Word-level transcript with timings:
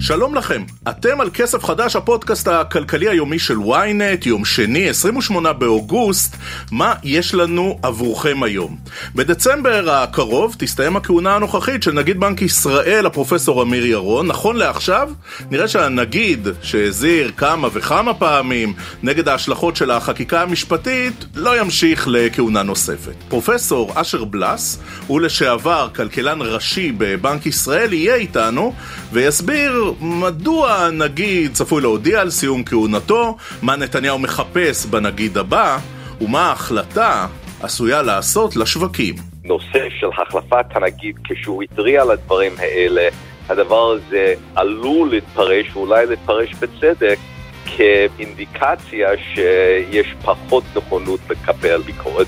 שלום 0.00 0.34
לכם, 0.34 0.62
אתם 0.88 1.20
על 1.20 1.30
כסף 1.34 1.64
חדש, 1.64 1.96
הפודקאסט 1.96 2.48
הכלכלי 2.48 3.08
היומי 3.08 3.38
של 3.38 3.56
ynet, 3.56 4.28
יום 4.28 4.44
שני, 4.44 4.88
28 4.88 5.52
באוגוסט, 5.52 6.36
מה 6.72 6.94
יש 7.04 7.34
לנו 7.34 7.78
עבורכם 7.82 8.42
היום? 8.42 8.76
בדצמבר 9.14 9.90
הקרוב 9.90 10.56
תסתיים 10.58 10.96
הכהונה 10.96 11.36
הנוכחית 11.36 11.82
של 11.82 11.92
נגיד 11.92 12.20
בנק 12.20 12.42
ישראל, 12.42 13.06
הפרופסור 13.06 13.62
אמיר 13.62 13.86
ירון. 13.86 14.26
נכון 14.26 14.56
לעכשיו, 14.56 15.10
נראה 15.50 15.68
שהנגיד 15.68 16.48
שהזהיר 16.62 17.30
כמה 17.36 17.68
וכמה 17.72 18.14
פעמים 18.14 18.72
נגד 19.02 19.28
ההשלכות 19.28 19.76
של 19.76 19.90
החקיקה 19.90 20.42
המשפטית, 20.42 21.24
לא 21.34 21.60
ימשיך 21.60 22.08
לכהונה 22.10 22.62
נוספת. 22.62 23.14
פרופסור 23.28 23.92
אשר 23.94 24.24
בלס, 24.24 24.78
הוא 25.06 25.20
לשעבר 25.20 25.88
כלכלן 25.96 26.38
ראשי 26.42 26.92
בבנק 26.98 27.46
ישראל, 27.46 27.92
יהיה 27.92 28.14
איתנו 28.14 28.74
ויסביר 29.12 29.87
מדוע 30.00 30.72
הנגיד 30.72 31.52
צפוי 31.52 31.82
להודיע 31.82 32.20
על 32.20 32.30
סיום 32.30 32.64
כהונתו, 32.64 33.36
מה 33.62 33.76
נתניהו 33.76 34.18
מחפש 34.18 34.86
בנגיד 34.86 35.38
הבא, 35.38 35.78
ומה 36.20 36.48
ההחלטה 36.48 37.26
עשויה 37.62 38.02
לעשות 38.02 38.56
לשווקים. 38.56 39.14
נושא 39.44 39.88
של 40.00 40.06
החלפת 40.12 40.66
הנגיד 40.74 41.16
כשהוא 41.24 41.62
התריע 41.62 42.02
על 42.02 42.10
הדברים 42.10 42.52
האלה, 42.58 43.08
הדבר 43.48 43.90
הזה 43.90 44.34
עלול 44.54 45.10
להתפרש, 45.10 45.66
ואולי 45.72 46.06
להתפרש 46.06 46.54
בצדק, 46.54 47.18
כאינדיקציה 47.66 49.08
שיש 49.34 50.14
פחות 50.22 50.64
נכונות 50.76 51.20
לקבל 51.30 51.82
ביקורת. 51.82 52.26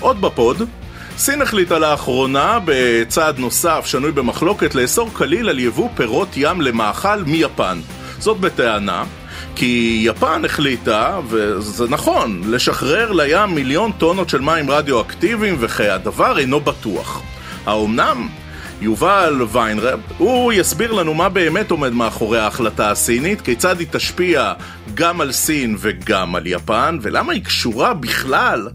עוד 0.00 0.20
בפוד, 0.20 0.56
סין 1.20 1.42
החליטה 1.42 1.78
לאחרונה, 1.78 2.58
בצעד 2.64 3.38
נוסף 3.38 3.86
שנוי 3.86 4.12
במחלוקת, 4.12 4.74
לאסור 4.74 5.10
כליל 5.12 5.48
על 5.48 5.58
יבוא 5.58 5.88
פירות 5.94 6.28
ים 6.36 6.60
למאכל 6.60 7.22
מיפן. 7.26 7.80
זאת 8.18 8.40
בטענה 8.40 9.04
כי 9.56 10.02
יפן 10.04 10.44
החליטה, 10.44 11.20
וזה 11.28 11.88
נכון, 11.88 12.42
לשחרר 12.46 13.12
לים 13.12 13.54
מיליון 13.54 13.92
טונות 13.92 14.28
של 14.28 14.40
מים 14.40 14.70
רדיואקטיביים 14.70 15.56
וכי 15.58 15.88
הדבר 15.88 16.38
אינו 16.38 16.60
בטוח. 16.60 17.22
האומנם? 17.66 18.28
יובל 18.80 19.42
ויינרב, 19.52 20.00
הוא 20.18 20.52
יסביר 20.52 20.92
לנו 20.92 21.14
מה 21.14 21.28
באמת 21.28 21.70
עומד 21.70 21.92
מאחורי 21.92 22.38
ההחלטה 22.38 22.90
הסינית, 22.90 23.40
כיצד 23.40 23.80
היא 23.80 23.86
תשפיע 23.90 24.52
גם 24.94 25.20
על 25.20 25.32
סין 25.32 25.76
וגם 25.78 26.34
על 26.34 26.46
יפן, 26.46 26.98
ולמה 27.02 27.32
היא 27.32 27.44
קשורה 27.44 27.94
בכלל 27.94 28.68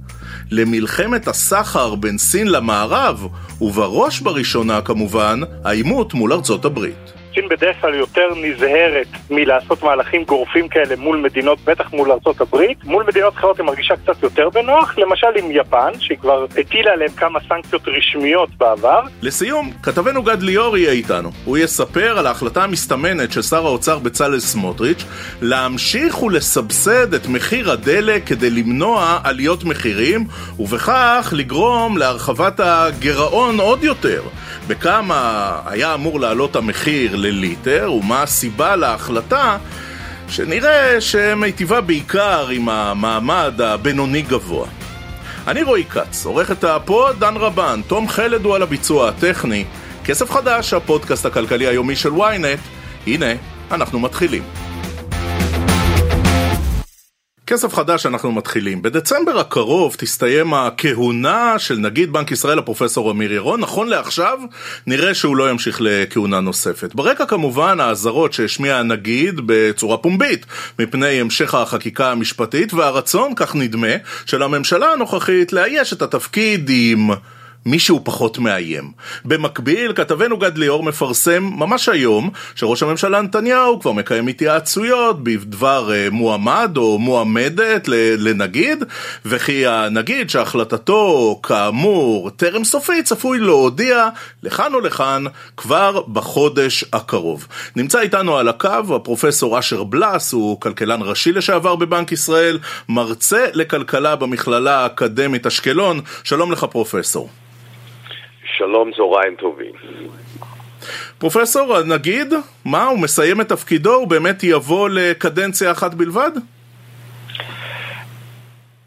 למלחמת 0.55 1.27
הסחר 1.27 1.95
בין 1.95 2.17
סין 2.17 2.47
למערב, 2.47 3.27
ובראש 3.61 4.19
בראשונה 4.19 4.81
כמובן, 4.81 5.39
העימות 5.63 6.13
מול 6.13 6.33
ארצות 6.33 6.65
הברית. 6.65 7.24
סין 7.35 7.49
בדרך 7.49 7.81
כלל 7.81 7.95
יותר 7.95 8.27
נזהרת 8.35 9.07
מלעשות 9.29 9.83
מהלכים 9.83 10.23
גורפים 10.23 10.67
כאלה 10.67 10.95
מול 10.95 11.17
מדינות, 11.17 11.59
בטח 11.65 11.93
מול 11.93 12.11
ארצות 12.11 12.41
הברית. 12.41 12.83
מול 12.83 13.03
מדינות 13.07 13.33
אחרות 13.33 13.57
היא 13.57 13.65
מרגישה 13.65 13.93
קצת 13.95 14.23
יותר 14.23 14.49
בנוח, 14.49 14.97
למשל 14.97 15.27
עם 15.35 15.51
יפן, 15.51 15.91
שהיא 15.99 16.17
כבר 16.17 16.45
הטילה 16.57 16.91
עליהם 16.91 17.11
כמה 17.11 17.39
סנקציות 17.49 17.87
רשמיות 17.87 18.49
בעבר. 18.57 19.01
לסיום, 19.21 19.71
כתבנו 19.83 20.23
גד 20.23 20.41
ליאור 20.41 20.77
יהיה 20.77 20.91
איתנו. 20.91 21.29
הוא 21.45 21.57
יספר 21.57 22.19
על 22.19 22.27
ההחלטה 22.27 22.63
המסתמנת 22.63 23.31
של 23.31 23.41
שר 23.41 23.65
האוצר 23.65 23.99
בצלאל 23.99 24.39
סמוטריץ' 24.39 25.03
להמשיך 25.41 26.23
ולסבסד 26.23 27.13
את 27.13 27.27
מחיר 27.27 27.71
הדלק 27.71 28.25
כדי 28.25 28.49
למנוע 28.49 29.19
עליות 29.23 29.63
מחירים, 29.63 30.25
ובכך 30.59 31.33
לגרום 31.37 31.97
להרחבת 31.97 32.59
הגירעון 32.59 33.59
עוד 33.59 33.83
יותר. 33.83 34.21
בכמה 34.67 35.51
היה 35.65 35.93
אמור 35.93 36.19
לעלות 36.19 36.55
המחיר 36.55 37.15
לליטר, 37.31 37.91
ומה 37.91 38.21
הסיבה 38.21 38.75
להחלטה 38.75 39.57
שנראה 40.29 41.01
שמיטיבה 41.01 41.81
בעיקר 41.81 42.47
עם 42.49 42.69
המעמד 42.69 43.61
הבינוני 43.61 44.21
גבוה. 44.21 44.67
אני 45.47 45.63
רועי 45.63 45.83
כץ, 45.83 46.25
עורך 46.25 46.51
את 46.51 46.63
הפוד 46.63 47.19
דן 47.19 47.37
רבן, 47.37 47.81
תום 47.87 48.07
חלד 48.09 48.45
הוא 48.45 48.55
על 48.55 48.61
הביצוע 48.61 49.09
הטכני, 49.09 49.65
כסף 50.05 50.31
חדש, 50.31 50.73
הפודקאסט 50.73 51.25
הכלכלי 51.25 51.67
היומי 51.67 51.95
של 51.95 52.09
ynet, 52.09 52.59
הנה, 53.07 53.31
אנחנו 53.71 53.99
מתחילים. 53.99 54.43
כסף 57.47 57.73
חדש 57.73 58.05
אנחנו 58.05 58.31
מתחילים. 58.31 58.81
בדצמבר 58.81 59.39
הקרוב 59.39 59.95
תסתיים 59.97 60.53
הכהונה 60.53 61.59
של 61.59 61.77
נגיד 61.77 62.11
בנק 62.11 62.31
ישראל 62.31 62.59
הפרופסור 62.59 63.11
אמיר 63.11 63.33
ירון. 63.33 63.59
נכון 63.59 63.87
לעכשיו 63.87 64.39
נראה 64.87 65.13
שהוא 65.13 65.35
לא 65.37 65.49
ימשיך 65.49 65.77
לכהונה 65.81 66.39
נוספת. 66.39 66.95
ברקע 66.95 67.25
כמובן 67.25 67.79
האזהרות 67.79 68.33
שהשמיע 68.33 68.77
הנגיד 68.77 69.41
בצורה 69.45 69.97
פומבית 69.97 70.45
מפני 70.79 71.21
המשך 71.21 71.53
החקיקה 71.53 72.11
המשפטית 72.11 72.73
והרצון, 72.73 73.33
כך 73.35 73.55
נדמה, 73.55 73.93
של 74.25 74.43
הממשלה 74.43 74.91
הנוכחית 74.91 75.53
לאייש 75.53 75.93
את 75.93 76.01
התפקיד 76.01 76.69
עם... 76.73 77.09
מישהו 77.65 78.01
פחות 78.03 78.37
מאיים. 78.37 78.91
במקביל, 79.25 79.93
כתבנו 79.93 80.37
גד 80.37 80.57
ליאור 80.57 80.83
מפרסם 80.83 81.43
ממש 81.43 81.89
היום 81.89 82.29
שראש 82.55 82.83
הממשלה 82.83 83.21
נתניהו 83.21 83.79
כבר 83.79 83.91
מקיים 83.91 84.27
התייעצויות 84.27 85.23
בדבר 85.23 85.93
אה, 85.93 86.07
מועמד 86.11 86.71
או 86.77 86.99
מועמדת 86.99 87.87
לנגיד, 88.17 88.83
וכי 89.25 89.67
הנגיד 89.67 90.29
שהחלטתו 90.29 91.39
כאמור 91.43 92.29
טרם 92.29 92.63
סופי 92.63 93.03
צפוי 93.03 93.39
להודיע 93.39 94.09
לכאן 94.43 94.73
או 94.73 94.79
לכאן 94.79 95.23
כבר 95.57 96.01
בחודש 96.01 96.85
הקרוב. 96.93 97.47
נמצא 97.75 97.99
איתנו 97.99 98.37
על 98.37 98.47
הקו 98.47 98.95
הפרופסור 98.95 99.59
אשר 99.59 99.83
בלס, 99.83 100.33
הוא 100.33 100.61
כלכלן 100.61 100.99
ראשי 101.01 101.31
לשעבר 101.31 101.75
בבנק 101.75 102.11
ישראל, 102.11 102.59
מרצה 102.89 103.45
לכלכלה 103.53 104.15
במכללה 104.15 104.79
האקדמית 104.79 105.47
אשקלון. 105.47 106.01
שלום 106.23 106.51
לך 106.51 106.63
פרופסור. 106.63 107.29
שלום, 108.45 108.91
צהריים 108.91 109.35
טובים. 109.35 109.71
פרופסור, 111.17 111.83
נגיד, 111.83 112.33
מה, 112.65 112.85
הוא 112.85 112.99
מסיים 112.99 113.41
את 113.41 113.49
תפקידו, 113.49 113.93
הוא 113.93 114.07
באמת 114.07 114.43
יבוא 114.43 114.89
לקדנציה 114.89 115.71
אחת 115.71 115.93
בלבד? 115.93 116.31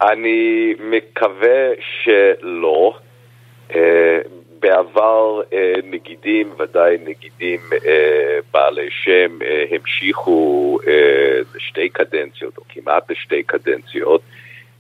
אני 0.03 0.75
מקווה 0.79 1.71
שלא. 1.81 2.99
אה, 3.75 4.19
בעבר 4.61 5.41
אה, 5.53 5.75
נגידים, 5.85 6.53
ודאי 6.59 6.97
נגידים 7.05 7.61
אה, 7.87 8.39
בעלי 8.53 8.89
שם, 8.91 9.39
המשיכו 9.71 10.79
לשתי 11.55 11.89
קדנציות, 11.89 12.59
או 12.59 12.63
כמעט 12.69 13.11
לשתי 13.11 13.43
קדנציות, 13.43 14.21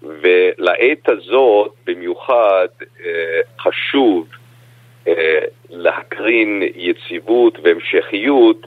ולעת 0.03 1.09
הזאת 1.09 1.73
במיוחד 1.87 2.69
חשוב 3.59 4.29
להקרין 5.71 6.63
יציבות 6.75 7.59
והמשכיות 7.63 8.67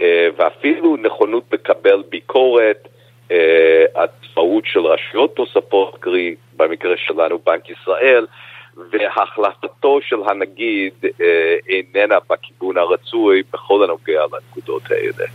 אה, 0.00 0.28
ואפילו 0.36 0.96
נכונות 0.96 1.44
לקבל 1.52 2.02
ביקורת, 2.08 2.88
אה, 3.30 3.84
עצמאות 3.94 4.64
של 4.66 4.80
רשויות 4.80 5.38
נוספות, 5.38 5.96
קרי 6.00 6.34
במקרה 6.56 6.94
שלנו 6.96 7.38
בנק 7.46 7.70
ישראל, 7.70 8.26
והחלטתו 8.92 9.98
של 10.02 10.16
הנגיד 10.26 10.92
איננה 11.68 12.18
בכיוון 12.30 12.78
הרצוי 12.78 13.42
בכל 13.52 13.84
הנוגע 13.84 14.20
לנקודות 14.32 14.82
האלה. 14.90 15.28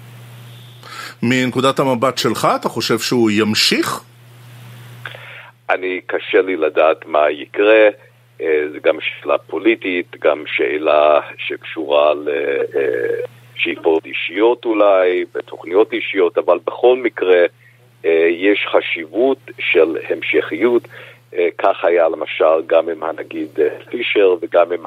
מנקודת 1.24 1.80
המבט 1.80 2.18
שלך, 2.18 2.48
אתה 2.56 2.70
חושב 2.70 3.00
שהוא 3.00 3.32
ימשיך? 3.32 4.04
אני, 5.70 6.02
קשה 6.08 6.42
לי 6.42 6.56
לדעת 6.56 7.06
מה 7.06 7.30
יקרה. 7.32 7.90
אה, 8.44 8.70
זה 8.72 8.80
גם 8.84 8.98
שאלה 9.02 9.38
פוליטית, 9.38 10.16
גם 10.22 10.44
שאלה 10.48 11.20
שקשורה 11.38 12.14
לשאיפות 13.56 14.06
אישיות 14.06 14.66
אולי, 14.66 15.26
בתוכניות 15.36 15.94
אישיות, 15.94 16.38
אבל 16.38 16.60
בכל 16.66 16.98
מקרה 16.98 17.46
אה, 18.06 18.28
יש 18.30 18.68
חשיבות 18.72 19.38
של 19.60 19.98
המשכיות. 20.10 20.88
אה, 21.34 21.48
כך 21.58 21.86
היה 21.86 22.10
למשל 22.10 22.62
גם 22.68 22.90
עם 22.90 23.04
הנגיד 23.04 23.60
פישר 23.90 24.36
וגם 24.42 24.72
עם 24.72 24.84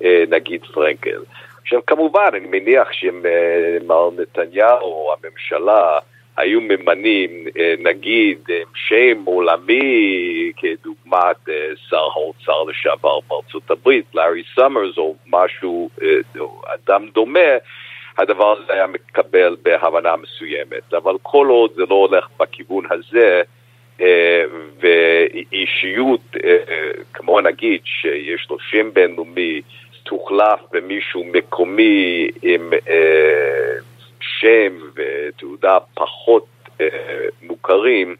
הנגיד 0.00 0.64
פרנקל. 0.64 1.20
עכשיו 1.62 1.80
כמובן, 1.86 2.28
אני 2.34 2.46
מניח 2.60 2.92
שאם 2.92 3.22
מר 3.86 4.10
נתניהו 4.18 5.12
הממשלה 5.12 5.98
היו 6.36 6.60
ממנים 6.60 7.30
אה, 7.58 7.74
נגיד 7.78 8.38
אה, 8.50 8.60
שם 8.74 9.22
עולמי 9.24 10.52
כדוגמת 10.56 11.48
אה, 11.48 11.68
שר 11.88 12.08
האוצר 12.14 12.62
לשעבר 12.62 13.18
בארצות 13.28 13.70
הברית, 13.70 14.04
לארי 14.14 14.42
סמרס 14.54 14.98
או 14.98 15.14
משהו, 15.26 15.90
אדם 16.64 17.08
דומה, 17.08 17.50
הדבר 18.18 18.52
הזה 18.52 18.72
היה 18.72 18.86
מקבל 18.86 19.56
בהבנה 19.62 20.16
מסוימת. 20.16 20.94
אבל 20.94 21.14
כל 21.22 21.46
עוד 21.46 21.70
זה 21.74 21.82
לא 21.90 21.94
הולך 21.94 22.28
בכיוון 22.40 22.84
הזה, 22.90 23.42
ואישיות 24.80 26.20
שהנגיד 27.16 27.80
שיש 27.84 28.50
לו 28.50 28.58
שם 28.58 28.90
בינלאומי 28.92 29.60
תוחלף 30.02 30.60
במישהו 30.72 31.24
מקומי 31.24 32.28
עם 32.42 32.70
שם 34.20 34.78
ותעודה 34.94 35.78
פחות 35.94 36.46
אה, 36.80 36.86
מוכרים, 37.42 38.16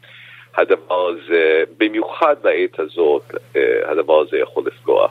הדבר 0.57 1.07
הזה, 1.07 1.63
במיוחד 1.77 2.35
בעת 2.41 2.79
הזאת, 2.79 3.23
אה, 3.55 3.91
הדבר 3.91 4.21
הזה 4.21 4.37
יכול 4.37 4.63
לפגוע. 4.67 5.07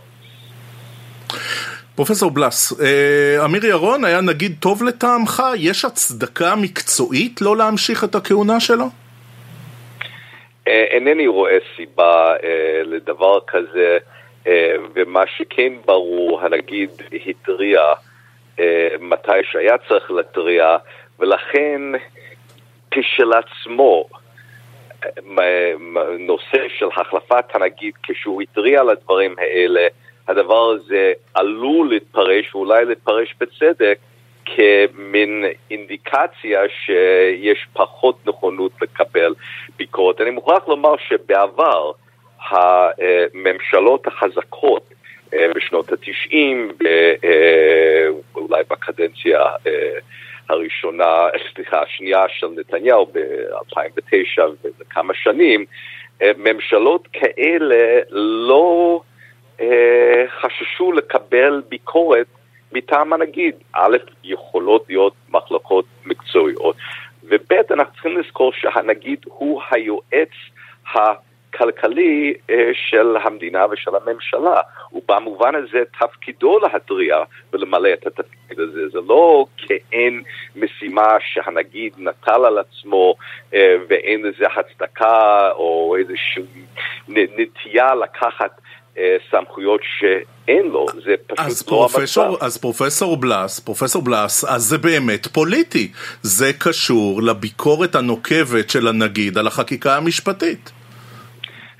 פרופסור 1.96 2.30
בלס, 2.30 2.80
אה, 2.80 3.44
אמיר 3.44 3.64
ירון 3.64 4.04
היה 4.04 4.20
נגיד 4.20 4.56
טוב 4.60 4.82
לטעמך? 4.82 5.42
יש 5.58 5.84
הצדקה 5.84 6.56
מקצועית 6.56 7.40
לא 7.40 7.56
להמשיך 7.56 8.04
את 8.04 8.14
הכהונה 8.14 8.60
שלו? 8.60 8.84
אה, 10.68 10.84
אינני 10.90 11.26
רואה 11.26 11.58
סיבה 11.76 12.34
אה, 12.44 12.82
לדבר 12.84 13.38
כזה, 13.46 13.98
ומה 14.94 15.22
שכן 15.36 15.72
ברור, 15.86 16.40
הנגיד 16.40 16.90
התריע 17.26 17.80
מתי 19.00 19.42
שהיה 19.42 19.78
צריך 19.88 20.10
להתריע, 20.10 20.76
ולכן 21.18 21.80
כשלעצמו, 22.90 24.08
נושא 26.18 26.68
של 26.78 26.86
החלפת 26.96 27.44
הנגיד, 27.54 27.94
כשהוא 28.02 28.42
התריע 28.42 28.80
על 28.80 28.90
הדברים 28.90 29.34
האלה, 29.38 29.86
הדבר 30.28 30.70
הזה 30.70 31.12
עלול 31.34 31.88
להתפרש, 31.88 32.54
ואולי 32.54 32.84
להתפרש 32.84 33.34
בצדק, 33.40 33.98
כמין 34.44 35.44
אינדיקציה 35.70 36.60
שיש 36.68 37.66
פחות 37.72 38.26
נכונות 38.26 38.72
לקבל 38.82 39.34
ביקורת. 39.76 40.20
אני 40.20 40.30
מוכרח 40.30 40.68
לומר 40.68 40.94
שבעבר 41.08 41.92
הממשלות 42.40 44.06
החזקות 44.06 44.82
אה, 44.90 44.95
בשנות 45.32 45.92
התשעים, 45.92 46.72
אה, 46.86 48.06
אולי 48.34 48.62
בקדנציה 48.70 49.40
אה, 49.66 49.98
הראשונה, 50.48 51.26
סליחה, 51.54 51.82
השנייה 51.82 52.24
של 52.28 52.46
נתניהו 52.56 53.06
ב-2009 53.06 54.42
וכמה 54.80 55.14
שנים, 55.14 55.64
ממשלות 56.36 57.08
כאלה 57.12 58.00
לא 58.10 59.00
אה, 59.60 60.24
חששו 60.40 60.92
לקבל 60.92 61.62
ביקורת 61.68 62.26
מטעם 62.72 63.12
הנגיד. 63.12 63.54
א', 63.72 63.96
יכולות 64.24 64.84
להיות 64.88 65.14
מחלקות 65.28 65.84
מקצועיות, 66.04 66.76
וב', 67.22 67.52
אנחנו 67.70 67.92
צריכים 67.92 68.18
לזכור 68.18 68.52
שהנגיד 68.52 69.18
הוא 69.24 69.62
היועץ 69.70 70.30
הכלכלי 71.56 72.34
אה, 72.50 72.70
של 72.74 73.16
המדינה 73.24 73.66
ושל 73.70 73.90
הממשלה, 73.96 74.60
ובמובן 74.92 75.54
הזה 75.54 75.82
תפקידו 76.00 76.58
להתריע 76.58 77.16
ולמלא 77.52 77.88
את 77.92 78.06
התפקיד 78.06 78.60
הזה. 78.60 78.88
זה 78.92 78.98
לא 79.08 79.46
כאין 79.56 80.22
משימה 80.56 81.16
שהנגיד 81.20 81.92
נטל 81.98 82.44
על 82.44 82.58
עצמו 82.58 83.14
אה, 83.54 83.76
ואין 83.88 84.22
לזה 84.22 84.44
הצדקה 84.56 85.50
או 85.52 85.96
איזושהי 85.98 86.42
נטייה 87.08 87.94
לקחת 87.94 88.60
אה, 88.98 89.16
סמכויות 89.30 89.80
שאין 89.98 90.66
לו, 90.66 90.86
זה 91.04 91.14
פשוט 91.26 91.46
אז 91.46 91.62
לא 91.62 91.68
פרופסור, 91.68 92.24
המצב. 92.24 92.44
אז 92.44 92.58
פרופסור 92.58 93.16
בלס, 93.16 93.60
פרופסור 93.60 94.02
בלס, 94.02 94.44
אז 94.44 94.62
זה 94.62 94.78
באמת 94.78 95.26
פוליטי. 95.26 95.92
זה 96.22 96.52
קשור 96.58 97.22
לביקורת 97.22 97.94
הנוקבת 97.94 98.70
של 98.70 98.88
הנגיד 98.88 99.38
על 99.38 99.46
החקיקה 99.46 99.96
המשפטית. 99.96 100.75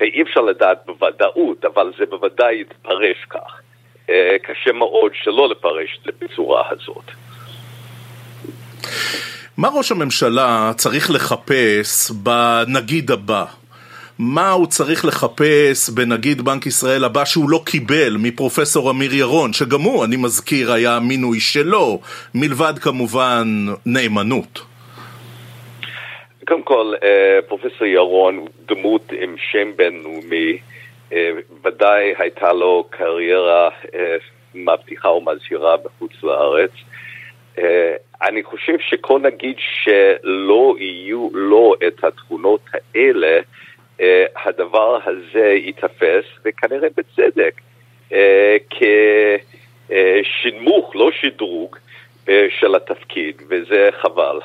אי 0.01 0.21
אפשר 0.21 0.41
לדעת 0.41 0.77
בוודאות, 0.85 1.65
אבל 1.65 1.91
זה 1.97 2.05
בוודאי 2.05 2.61
יתפרש 2.61 3.17
כך. 3.29 3.61
אה, 4.09 4.35
קשה 4.43 4.71
מאוד 4.71 5.11
שלא 5.23 5.49
לפרש 5.49 5.99
את 5.99 6.03
זה 6.05 6.25
בצורה 6.25 6.63
הזאת. 6.69 7.11
מה 9.57 9.67
ראש 9.67 9.91
הממשלה 9.91 10.71
צריך 10.77 11.11
לחפש 11.11 12.11
בנגיד 12.11 13.11
הבא? 13.11 13.45
מה 14.19 14.51
הוא 14.51 14.67
צריך 14.67 15.05
לחפש 15.05 15.89
בנגיד 15.89 16.41
בנק 16.41 16.65
ישראל 16.65 17.03
הבא 17.03 17.25
שהוא 17.25 17.49
לא 17.49 17.61
קיבל 17.65 18.17
מפרופסור 18.19 18.91
אמיר 18.91 19.13
ירון, 19.13 19.53
שגם 19.53 19.81
הוא, 19.81 20.05
אני 20.05 20.15
מזכיר, 20.15 20.71
היה 20.71 20.99
מינוי 20.99 21.39
שלו, 21.39 21.99
מלבד 22.35 22.79
כמובן 22.79 23.65
נאמנות. 23.85 24.61
קודם 26.47 26.63
כל, 26.63 26.93
אה, 27.03 27.39
פרופסור 27.47 27.87
ירון 27.87 28.45
דמות 28.65 29.11
עם 29.11 29.35
שם 29.37 29.71
בינלאומי, 29.75 30.57
אה, 31.13 31.31
ודאי 31.63 32.13
הייתה 32.17 32.53
לו 32.53 32.87
קריירה 32.89 33.69
אה, 33.95 34.15
מבטיחה 34.55 35.09
ומזהירה 35.09 35.77
בחוץ 35.77 36.11
לארץ. 36.23 36.71
אני 38.21 38.43
חושב 38.43 38.79
שכל 38.79 39.19
נגיד 39.19 39.55
שלא 39.59 40.75
יהיו 40.79 41.29
לו 41.33 41.73
את 41.87 42.03
התכונות 42.03 42.61
האלה, 42.73 43.39
הדבר 44.45 44.99
הזה 45.05 45.45
ייתפס, 45.45 46.25
וכנראה 46.45 46.87
בצדק, 46.97 47.61
כשנמוך, 49.89 50.95
לא 50.95 51.11
שדרוג, 51.11 51.77
של 52.59 52.75
התפקיד, 52.75 53.41
וזה 53.49 53.89
חבל. 54.01 54.39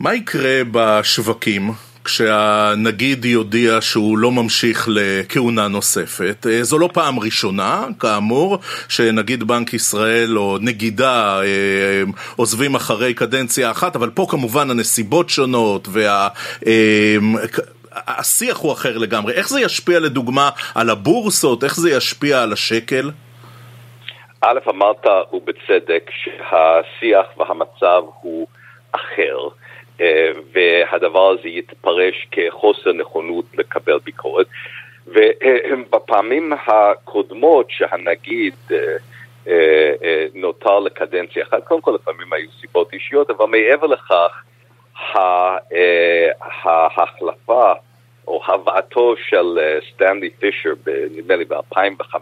מה 0.00 0.14
יקרה 0.14 0.60
בשווקים? 0.72 1.62
כשהנגיד 2.04 3.24
יודיע 3.24 3.80
שהוא 3.80 4.18
לא 4.18 4.30
ממשיך 4.30 4.88
לכהונה 4.88 5.68
נוספת. 5.68 6.46
אה, 6.46 6.62
זו 6.62 6.78
לא 6.78 6.88
פעם 6.92 7.18
ראשונה, 7.18 7.86
כאמור, 8.00 8.58
שנגיד 8.88 9.44
בנק 9.44 9.74
ישראל 9.74 10.38
או 10.38 10.58
נגידה 10.60 11.40
אה, 11.42 12.02
עוזבים 12.36 12.74
אחרי 12.74 13.14
קדנציה 13.14 13.70
אחת, 13.70 13.96
אבל 13.96 14.10
פה 14.10 14.26
כמובן 14.30 14.70
הנסיבות 14.70 15.30
שונות 15.30 15.88
וה... 15.90 16.28
אה, 16.66 17.16
השיח 17.92 18.58
הוא 18.58 18.72
אחר 18.72 18.98
לגמרי. 18.98 19.32
איך 19.32 19.48
זה 19.48 19.60
ישפיע 19.60 20.00
לדוגמה 20.00 20.50
על 20.74 20.90
הבורסות? 20.90 21.64
איך 21.64 21.76
זה 21.76 21.90
ישפיע 21.90 22.42
על 22.42 22.52
השקל? 22.52 23.10
א', 24.40 24.58
אמרת, 24.68 25.06
ובצדק, 25.32 26.10
שהשיח 26.22 27.26
והמצב 27.38 28.02
הוא 28.20 28.46
אחר. 28.92 29.59
אה, 30.00 30.30
והדבר 30.52 31.30
הזה 31.30 31.48
יתפרש 31.48 32.28
כחוסר 32.30 32.92
נכונות 32.92 33.44
לקבל 33.58 33.98
ביקורת. 33.98 34.46
ובפעמים 35.06 36.52
הקודמות 36.66 37.66
שהנגיד 37.70 38.54
אה, 38.72 38.76
אה, 39.48 40.26
נותר 40.34 40.78
לקדנציה 40.78 41.42
אחת, 41.42 41.64
קודם 41.64 41.80
כל 41.80 41.98
לפעמים 42.02 42.32
היו 42.32 42.48
סיבות 42.60 42.92
אישיות, 42.92 43.30
אבל 43.30 43.44
מעבר 43.46 43.86
לכך, 43.86 44.42
ההחלפה 46.64 47.72
או 48.26 48.42
הבאתו 48.46 49.14
של 49.28 49.58
סטנלי 49.90 50.30
פישר, 50.30 50.72
נדמה 51.10 51.36
לי 51.36 51.44
ב-2005, 51.44 52.14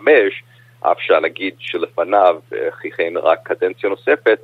אף 0.81 1.01
שהנגיד 1.01 1.55
שלפניו 1.59 2.37
כיכן 2.83 3.13
רק 3.17 3.39
קדנציה 3.43 3.89
נוספת, 3.89 4.39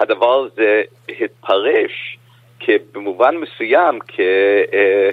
הדבר 0.00 0.44
הזה 0.44 0.82
התפרש 1.08 2.18
במובן 2.92 3.36
מסוים 3.36 3.98
כ, 4.08 4.20
אה, 4.20 5.10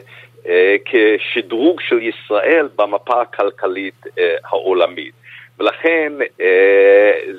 אה, 0.47 0.75
כשדרוג 0.85 1.81
של 1.81 1.99
ישראל 2.01 2.69
במפה 2.75 3.21
הכלכלית 3.21 4.07
אה, 4.17 4.35
העולמית. 4.45 5.13
ולכן 5.59 6.13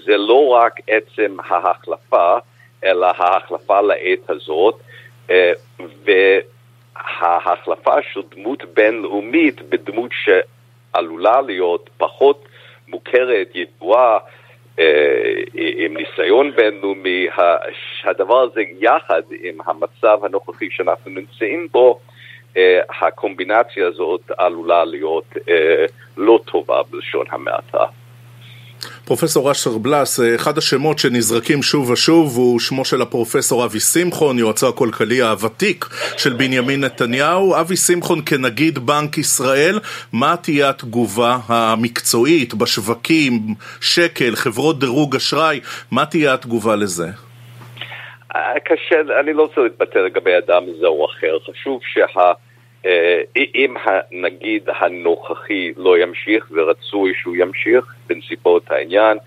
זה 0.05 0.17
לא 0.17 0.49
רק 0.49 0.81
עצם 0.87 1.37
ההחלפה, 1.45 2.37
אלא 2.85 3.07
ההחלפה 3.07 3.81
לעת 3.81 4.31
הזאת, 4.31 4.75
וההחלפה 6.05 8.03
של 8.13 8.21
דמות 8.35 8.65
בינלאומית 8.65 9.63
בדמות 9.63 10.11
שעלולה 10.13 11.41
להיות 11.41 11.91
פחות 11.97 12.49
מוכרת, 12.89 13.49
ידועה, 13.55 14.19
עם 15.55 15.97
ניסיון 15.97 16.51
בינלאומי, 16.57 17.27
הדבר 18.05 18.41
הזה 18.41 18.63
יחד 18.81 19.23
עם 19.43 19.59
המצב 19.67 20.19
הנוכחי 20.25 20.71
שאנחנו 20.71 21.11
נמצאים 21.11 21.69
בו, 21.73 22.01
אה, 22.57 22.81
הקומבינציה 23.01 23.87
הזאת 23.87 24.31
עלולה 24.39 24.85
להיות 24.85 25.37
אה, 25.49 25.85
לא 26.17 26.41
טובה 26.45 26.83
בלשון 26.91 27.27
המעטה. 27.31 27.85
פרופסור 29.05 29.51
אשר 29.51 29.79
בלס, 29.79 30.21
אחד 30.35 30.59
השמות 30.59 30.99
שנזרקים 30.99 31.63
שוב 31.63 31.91
ושוב 31.91 32.37
הוא 32.37 32.61
שמו 32.61 32.85
של 32.85 33.03
הפרופסור 33.03 33.65
אבי 33.65 33.81
שמחון, 33.81 34.39
יועצו 34.39 34.69
הכלכלי 34.69 35.23
הוותיק 35.23 35.85
של 36.17 36.33
בנימין 36.33 36.85
נתניהו. 36.85 37.61
אבי 37.61 37.77
שמחון 37.77 38.19
כנגיד 38.27 38.79
בנק 38.79 39.19
ישראל, 39.19 39.79
מה 40.13 40.35
תהיה 40.43 40.69
התגובה 40.69 41.39
המקצועית 41.49 42.55
בשווקים, 42.55 43.33
שקל, 43.81 44.37
חברות 44.37 44.79
דירוג 44.79 45.17
אשראי, 45.17 45.61
מה 45.91 46.07
תהיה 46.07 46.35
התגובה 46.35 46.77
לזה? 46.77 47.07
קשה, 48.65 49.21
אני 49.21 49.33
לא 49.33 49.43
רוצה 49.43 49.61
להתבטא 49.61 49.99
לגבי 49.99 50.39
אדם 50.39 50.63
זה 50.81 50.87
או 50.87 51.07
אחר, 51.07 51.39
חשוב 51.51 51.81
שה... 51.95 52.33
אם 53.55 53.75
הנגיד 53.85 54.69
הנוכחי 54.69 55.73
לא 55.77 55.99
ימשיך, 55.99 56.47
ורצוי 56.51 57.13
שהוא 57.21 57.37
ימשיך 57.37 57.95
בנסיבות 58.07 58.71
העניין, 58.71 59.19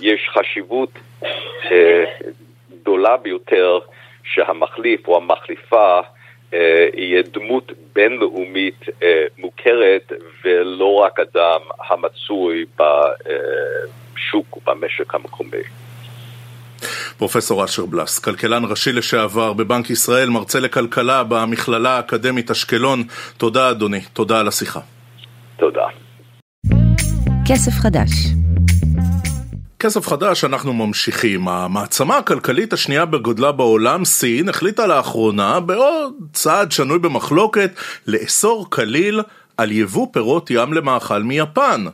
יש 0.00 0.28
חשיבות 0.28 0.90
גדולה 2.70 3.16
ביותר 3.16 3.78
שהמחליף 4.24 5.08
או 5.08 5.16
המחליפה 5.16 6.00
יהיה 6.94 7.22
דמות 7.22 7.72
בינלאומית 7.92 8.84
מוכרת 9.38 10.12
ולא 10.44 10.94
רק 10.94 11.20
אדם 11.20 11.60
המצוי 11.88 12.64
בשוק 12.76 14.56
ובמשק 14.56 15.14
המקומי. 15.14 15.81
פרופסור 17.18 17.64
אשר 17.64 17.86
בלס, 17.86 18.18
כלכלן 18.18 18.62
ראשי 18.64 18.92
לשעבר 18.92 19.52
בבנק 19.52 19.90
ישראל, 19.90 20.28
מרצה 20.28 20.60
לכלכלה 20.60 21.24
במכללה 21.24 21.96
האקדמית 21.96 22.50
אשקלון. 22.50 23.02
תודה 23.36 23.70
אדוני, 23.70 24.00
תודה 24.12 24.40
על 24.40 24.48
השיחה. 24.48 24.80
תודה. 25.56 25.86
כסף 27.46 27.72
חדש 27.72 28.10
כסף 29.82 30.06
חדש 30.06 30.44
אנחנו 30.44 30.72
ממשיכים. 30.72 31.48
המעצמה 31.48 32.16
הכלכלית 32.16 32.72
השנייה 32.72 33.04
בגודלה 33.04 33.52
בעולם, 33.52 34.04
סין, 34.04 34.48
החליטה 34.48 34.86
לאחרונה, 34.86 35.60
בעוד 35.60 36.14
צעד 36.32 36.72
שנוי 36.72 36.98
במחלוקת, 36.98 37.70
לאסור 38.06 38.70
כליל 38.70 39.20
על 39.56 39.72
יבוא 39.72 40.06
פירות 40.12 40.50
ים 40.50 40.72
למאכל 40.72 41.22
מיפן. 41.22 41.84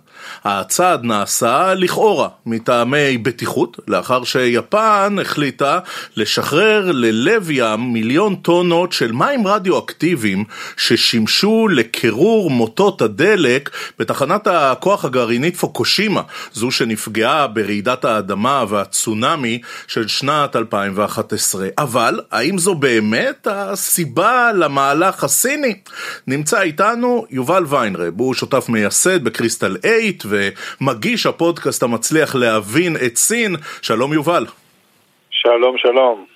הצעד 0.45 1.05
נעשה 1.05 1.75
לכאורה 1.75 2.29
מטעמי 2.47 3.19
בטיחות, 3.19 3.77
לאחר 3.89 4.25
שיפן 4.25 5.17
החליטה 5.21 5.79
לשחרר 6.17 6.93
ללב 6.93 7.51
ים 7.51 7.93
מיליון 7.93 8.35
טונות 8.35 8.93
של 8.93 9.13
מים 9.13 9.47
רדיואקטיביים 9.47 10.45
ששימשו 10.77 11.69
לקירור 11.69 12.51
מוטות 12.51 13.03
הדלק 13.03 13.71
בתחנת 13.99 14.47
הכוח 14.47 15.05
הגרעינית 15.05 15.57
פוקושימה, 15.57 16.23
זו 16.53 16.71
שנפגעה 16.71 17.47
ברעידת 17.47 18.05
האדמה 18.05 18.65
והצונאמי 18.69 19.61
של 19.87 20.09
שנת 20.09 20.57
2011. 20.57 21.69
אבל 21.79 22.21
האם 22.31 22.59
זו 22.59 22.75
באמת 22.75 23.47
הסיבה 23.51 24.53
למהלך 24.53 25.25
הסיני? 25.25 25.75
נמצא 26.27 26.61
איתנו 26.61 27.27
יובל 27.31 27.58
ויינרב, 27.67 28.21
הוא 28.21 28.35
שותף 28.35 28.69
מייסד 28.69 29.25
בקריסטל 29.25 29.77
8 30.23 30.49
ומגיש 30.81 31.27
הפודקאסט 31.27 31.83
המצליח 31.83 32.35
להבין 32.35 32.97
את 33.07 33.17
סין. 33.17 33.57
שלום 33.83 34.13
יובל. 34.13 34.47
שלום, 35.31 35.79
שלום. 35.79 36.28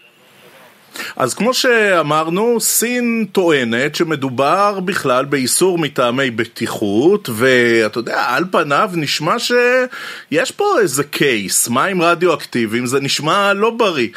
אז 1.23 1.35
כמו 1.35 1.55
שאמרנו, 1.55 2.61
סין 2.61 3.26
טוענת 3.33 3.95
שמדובר 3.95 4.81
בכלל 4.81 5.25
באיסור 5.25 5.79
מטעמי 5.79 6.31
בטיחות, 6.31 7.29
ואתה 7.33 7.99
יודע, 7.99 8.25
על 8.29 8.45
פניו 8.50 8.91
נשמע 8.95 9.38
שיש 9.38 10.50
פה 10.50 10.64
איזה 10.81 11.05
קייס, 11.05 11.69
מים 11.69 12.02
רדיואקטיביים, 12.02 12.87
זה 12.87 13.00
נשמע 13.00 13.52
לא 13.52 13.71
בריא. 13.71 14.09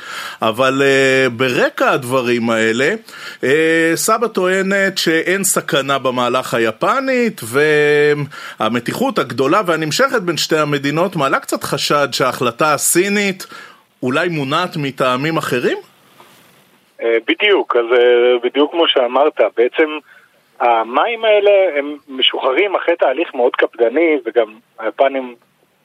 אבל 0.41 0.81
uh, 0.81 1.29
ברקע 1.29 1.91
הדברים 1.91 2.50
האלה, 2.50 2.95
uh, 3.41 3.45
סבא 3.95 4.27
טוענת 4.27 4.97
שאין 4.97 5.43
סכנה 5.43 5.97
במהלך 5.97 6.53
היפנית, 6.53 7.41
והמתיחות 8.59 9.19
הגדולה 9.19 9.62
והנמשכת 9.65 10.21
בין 10.21 10.38
שתי 10.38 10.57
המדינות 10.57 11.15
מעלה 11.15 11.39
קצת 11.39 11.63
חשד 11.63 12.07
שההחלטה 12.12 12.74
הסינית 12.74 13.47
אולי 14.03 14.29
מונעת 14.29 14.77
מטעמים 14.77 15.38
אחרים? 15.38 15.77
אה, 17.01 17.17
בדיוק, 17.27 17.75
אז 17.75 17.85
אה, 17.93 18.39
בדיוק 18.43 18.71
כמו 18.71 18.87
שאמרת, 18.87 19.41
בעצם 19.57 19.97
המים 20.59 21.25
האלה 21.25 21.77
הם 21.77 21.97
משוחררים 22.09 22.75
אחרי 22.75 22.95
תהליך 22.95 23.33
מאוד 23.33 23.55
קפדני 23.55 24.17
וגם 24.25 24.53
היפנים 24.79 25.35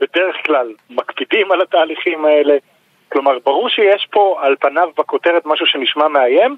בדרך 0.01 0.37
כלל 0.47 0.73
מקפידים 0.91 1.53
על 1.53 1.63
התהליכים 1.63 2.25
האלה. 2.25 2.57
כלומר, 3.13 3.39
ברור 3.45 3.69
שיש 3.69 4.07
פה 4.11 4.39
על 4.43 4.57
פניו 4.61 4.89
בכותרת 4.99 5.47
משהו 5.47 5.67
שנשמע 5.67 6.09
מאיים, 6.09 6.57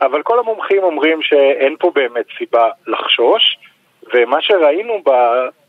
אבל 0.00 0.22
כל 0.22 0.38
המומחים 0.38 0.82
אומרים 0.82 1.22
שאין 1.22 1.76
פה 1.78 1.90
באמת 1.94 2.24
סיבה 2.38 2.70
לחשוש, 2.86 3.58
ומה 4.14 4.42
שראינו 4.42 5.02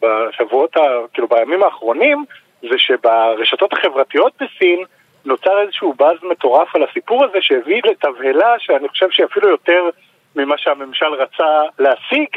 בשבועות, 0.02 0.76
כאילו 1.14 1.28
בימים 1.28 1.64
האחרונים, 1.64 2.26
זה 2.62 2.78
שברשתות 2.78 3.74
החברתיות 3.74 4.34
בסין, 4.36 4.80
נוצר 5.26 5.62
איזשהו 5.62 5.94
באז 5.94 6.18
מטורף 6.24 6.76
על 6.76 6.84
הסיפור 6.84 7.26
הזה 7.26 7.38
שהביא 7.42 7.82
לתבהלה 7.86 8.56
שאני 8.60 8.90
חושב 8.90 9.08
שאפילו 9.12 9.50
יותר 9.50 9.90
ממה 10.36 10.58
שהממשל 10.58 11.14
רצה 11.14 11.62
להשיג, 11.80 12.28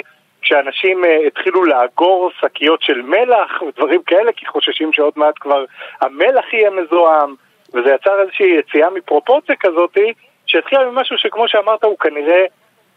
כשאנשים 0.42 1.04
uh, 1.04 1.26
התחילו 1.26 1.64
לאגור 1.64 2.30
שקיות 2.40 2.82
של 2.82 3.02
מלח 3.02 3.62
ודברים 3.62 4.02
כאלה, 4.02 4.32
כי 4.32 4.46
חוששים 4.46 4.92
שעוד 4.92 5.12
מעט 5.16 5.34
כבר 5.40 5.64
המלח 6.00 6.54
יהיה 6.54 6.70
מזוהם, 6.70 7.34
וזה 7.74 7.90
יצר 7.94 8.20
איזושהי 8.20 8.58
יציאה 8.58 8.90
מפרופורציה 8.90 9.56
כזאתי, 9.56 10.12
שהתחילה 10.46 10.90
ממשהו 10.90 11.18
שכמו 11.18 11.48
שאמרת 11.48 11.84
הוא 11.84 11.98
כנראה 11.98 12.44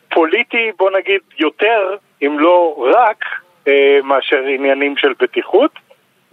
פוליטי, 0.09 0.71
בוא 0.77 0.91
נגיד, 0.91 1.21
יותר, 1.39 1.95
אם 2.21 2.39
לא 2.39 2.89
רק, 2.95 3.25
uh, 3.65 3.69
מאשר 4.03 4.43
עניינים 4.47 4.97
של 4.97 5.13
בטיחות. 5.19 5.71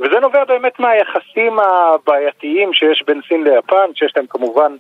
וזה 0.01 0.21
נובע 0.21 0.45
באמת 0.45 0.81
מהיחסים 0.81 1.59
הבעייתיים 1.59 2.73
שיש 2.73 3.03
בין 3.07 3.21
סין 3.29 3.45
ליפן, 3.45 3.95
שיש 3.95 4.13
להם 4.17 4.27
כמובן 4.27 4.77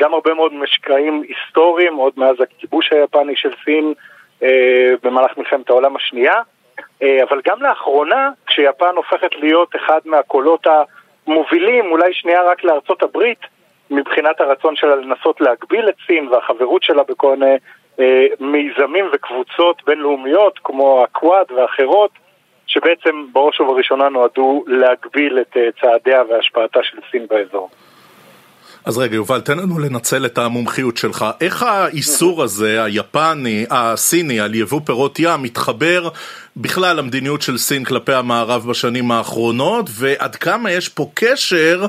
גם 0.00 0.14
הרבה 0.14 0.34
מאוד 0.34 0.54
משקעים 0.54 1.22
היסטוריים, 1.28 1.94
עוד 1.94 2.12
מאז 2.16 2.36
הכיבוש 2.40 2.92
היפני 2.92 3.36
של 3.36 3.50
סין 3.64 3.94
אה, 4.42 4.90
במהלך 5.02 5.38
מלחמת 5.38 5.70
העולם 5.70 5.96
השנייה. 5.96 6.40
אה, 7.02 7.22
אבל 7.22 7.40
גם 7.46 7.62
לאחרונה, 7.62 8.30
כשיפן 8.46 8.96
הופכת 8.96 9.30
להיות 9.36 9.76
אחד 9.76 10.00
מהקולות 10.04 10.66
המובילים, 10.66 11.90
אולי 11.90 12.14
שנייה 12.14 12.42
רק 12.42 12.64
לארצות 12.64 13.02
הברית, 13.02 13.40
מבחינת 13.90 14.40
הרצון 14.40 14.76
שלה 14.76 14.96
לנסות 14.96 15.40
להגביל 15.40 15.88
את 15.88 15.94
סין 16.06 16.28
והחברות 16.28 16.82
שלה 16.82 17.02
בכל 17.02 17.36
מיני 17.36 17.56
אה, 18.00 18.26
מיזמים 18.40 19.04
וקבוצות 19.12 19.84
בינלאומיות 19.86 20.58
כמו 20.64 21.04
הקוואד 21.04 21.52
ואחרות, 21.52 22.10
שבעצם 22.74 23.24
בראש 23.32 23.60
ובראשונה 23.60 24.08
נועדו 24.08 24.64
להגביל 24.66 25.38
את 25.40 25.56
אה, 25.56 25.62
צעדיה 25.80 26.22
והשפעתה 26.30 26.80
של 26.82 26.98
סין 27.10 27.26
באזור. 27.30 27.70
אז 28.86 28.98
רגע, 28.98 29.14
יובל, 29.14 29.40
תן 29.40 29.58
לנו 29.58 29.78
לנצל 29.78 30.26
את 30.26 30.38
המומחיות 30.38 30.96
שלך. 30.96 31.24
איך 31.40 31.62
האיסור 31.62 32.42
הזה, 32.42 32.84
היפני, 32.84 33.64
הסיני, 33.70 34.40
על 34.40 34.54
יבוא 34.54 34.80
פירות 34.86 35.18
ים, 35.18 35.42
מתחבר 35.42 36.08
בכלל 36.56 36.96
למדיניות 36.96 37.42
של 37.42 37.56
סין 37.56 37.84
כלפי 37.84 38.12
המערב 38.12 38.62
בשנים 38.70 39.10
האחרונות, 39.10 39.86
ועד 40.00 40.36
כמה 40.36 40.70
יש 40.70 40.88
פה 40.88 41.06
קשר 41.14 41.80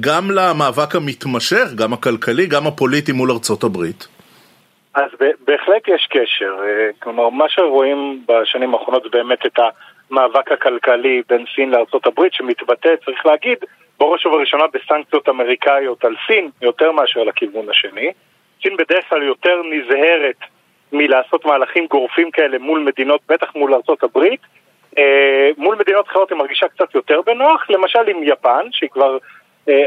גם 0.00 0.30
למאבק 0.30 0.96
המתמשך, 0.96 1.66
גם 1.74 1.92
הכלכלי, 1.92 2.46
גם 2.46 2.66
הפוליטי 2.66 3.12
מול 3.12 3.30
ארצות 3.30 3.64
הברית? 3.64 4.08
אז 4.94 5.10
בהחלט 5.46 5.88
יש 5.88 6.08
קשר. 6.10 6.54
אה, 6.64 6.90
כלומר, 6.98 7.28
מה 7.28 7.44
שרואים 7.48 8.22
בשנים 8.28 8.74
האחרונות 8.74 9.02
זה 9.02 9.08
באמת 9.12 9.46
את 9.46 9.58
ה... 9.58 9.62
המאבק 10.10 10.52
הכלכלי 10.52 11.22
בין 11.28 11.44
סין 11.54 11.70
הברית 12.06 12.32
שמתבטא, 12.32 12.94
צריך 13.04 13.26
להגיד, 13.26 13.58
בראש 13.98 14.26
ובראשונה 14.26 14.64
בסנקציות 14.66 15.28
אמריקאיות 15.28 16.04
על 16.04 16.14
סין, 16.26 16.50
יותר 16.62 16.92
מאשר 16.92 17.24
לכיוון 17.24 17.68
השני. 17.70 18.12
סין 18.62 18.76
בדרך 18.76 19.08
כלל 19.08 19.22
יותר 19.22 19.62
נזהרת 19.70 20.36
מלעשות 20.92 21.44
מהלכים 21.44 21.86
גורפים 21.86 22.30
כאלה 22.30 22.58
מול 22.58 22.80
מדינות, 22.80 23.20
בטח 23.28 23.54
מול 23.54 23.74
הברית. 24.02 24.40
אה, 24.98 25.50
מול 25.56 25.76
מדינות 25.76 26.06
אחרות 26.08 26.30
היא 26.30 26.38
מרגישה 26.38 26.68
קצת 26.68 26.94
יותר 26.94 27.20
בנוח, 27.26 27.70
למשל 27.70 28.08
עם 28.08 28.22
יפן, 28.22 28.66
שהיא 28.72 28.90
כבר 28.90 29.18
אה, 29.68 29.84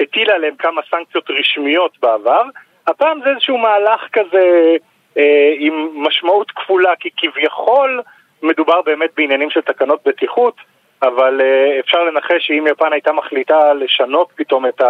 הטילה 0.00 0.34
עליהם 0.34 0.54
כמה 0.58 0.80
סנקציות 0.90 1.30
רשמיות 1.30 1.98
בעבר. 2.02 2.42
הפעם 2.86 3.20
זה 3.24 3.30
איזשהו 3.30 3.58
מהלך 3.58 4.00
כזה 4.12 4.76
אה, 5.18 5.52
עם 5.58 5.88
משמעות 5.94 6.50
כפולה, 6.50 6.96
כי 7.00 7.08
כביכול 7.16 8.00
מדובר 8.42 8.82
באמת 8.82 9.10
בעניינים 9.16 9.50
של 9.50 9.60
תקנות 9.60 10.00
בטיחות, 10.06 10.54
אבל 11.02 11.40
uh, 11.40 11.80
אפשר 11.80 12.04
לנחש 12.04 12.46
שאם 12.46 12.66
יפן 12.70 12.92
הייתה 12.92 13.12
מחליטה 13.12 13.72
לשנות 13.72 14.28
פתאום 14.34 14.66
את 14.66 14.80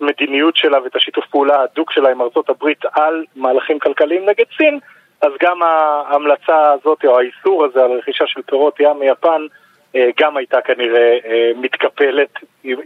המדיניות 0.00 0.56
שלה 0.56 0.82
ואת 0.82 0.96
השיתוף 0.96 1.26
פעולה 1.26 1.56
ההדוק 1.56 1.92
שלה 1.92 2.10
עם 2.10 2.22
ארצות 2.22 2.50
הברית 2.50 2.84
על 2.92 3.24
מהלכים 3.36 3.78
כלכליים 3.78 4.26
נגד 4.26 4.44
סין, 4.56 4.78
אז 5.20 5.32
גם 5.42 5.62
ההמלצה 5.62 6.72
הזאת 6.72 7.04
או 7.04 7.18
האיסור 7.18 7.64
הזה 7.64 7.84
על 7.84 7.90
רכישה 7.90 8.26
של 8.26 8.42
פירות 8.42 8.80
ים 8.80 8.98
מיפן 8.98 9.46
uh, 9.92 9.98
גם 10.20 10.36
הייתה 10.36 10.60
כנראה 10.60 11.18
uh, 11.22 11.26
מתקפלת 11.56 12.38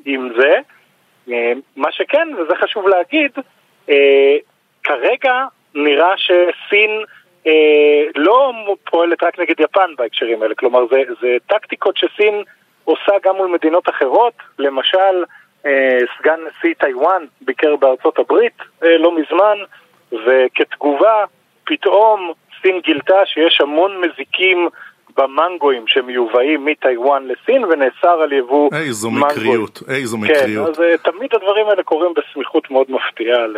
עם, 0.04 0.28
זה. 0.36 0.58
מה 1.76 1.92
שכן, 1.92 2.28
וזה 2.38 2.56
חשוב 2.56 2.88
להגיד, 2.88 3.32
כרגע 4.84 5.44
נראה 5.74 6.16
שסין 6.16 6.90
אה, 6.90 7.04
לא 8.14 8.52
פועלת 8.90 9.22
רק 9.22 9.38
נגד 9.38 9.60
יפן 9.60 9.90
בהקשרים 9.98 10.42
האלה, 10.42 10.54
כלומר 10.54 10.86
זה, 10.90 11.02
זה 11.20 11.36
טקטיקות 11.46 11.96
שסין 11.96 12.42
עושה 12.84 13.12
גם 13.24 13.36
מול 13.36 13.48
מדינות 13.48 13.88
אחרות, 13.88 14.34
למשל 14.58 15.24
אה, 15.66 15.98
סגן 16.18 16.40
נשיא 16.46 16.74
טיוואן 16.78 17.24
ביקר 17.40 17.76
בארצות 17.76 18.18
הברית 18.18 18.58
אה, 18.84 18.98
לא 18.98 19.12
מזמן, 19.16 19.58
וכתגובה 20.26 21.24
פתאום 21.64 22.32
סין 22.62 22.80
גילתה 22.80 23.26
שיש 23.26 23.60
המון 23.60 24.00
מזיקים 24.00 24.68
במנגואים 25.16 25.84
שמיובאים 25.86 26.64
מטיוואן 26.64 27.28
לסין 27.28 27.64
ונאסר 27.64 28.22
על 28.22 28.32
יבוא 28.32 28.70
מנגואים. 28.70 28.88
איזו. 28.88 29.10
מקריות, 29.10 29.82
איזו 29.88 30.18
מקריות. 30.18 30.76
כן, 30.76 30.84
אז 30.84 31.00
uh, 31.00 31.10
תמיד 31.10 31.34
הדברים 31.34 31.66
האלה 31.68 31.82
קורים 31.82 32.12
בסמיכות 32.14 32.70
מאוד 32.70 32.86
מפתיעה 32.90 33.46
ל, 33.46 33.56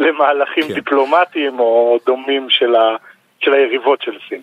למהלכים 0.00 0.62
כן. 0.68 0.74
דיפלומטיים 0.74 1.58
או 1.58 1.98
דומים 2.06 2.46
של, 2.50 2.74
ה, 2.74 2.96
של 3.40 3.52
היריבות 3.52 4.02
של 4.02 4.12
סין. 4.28 4.40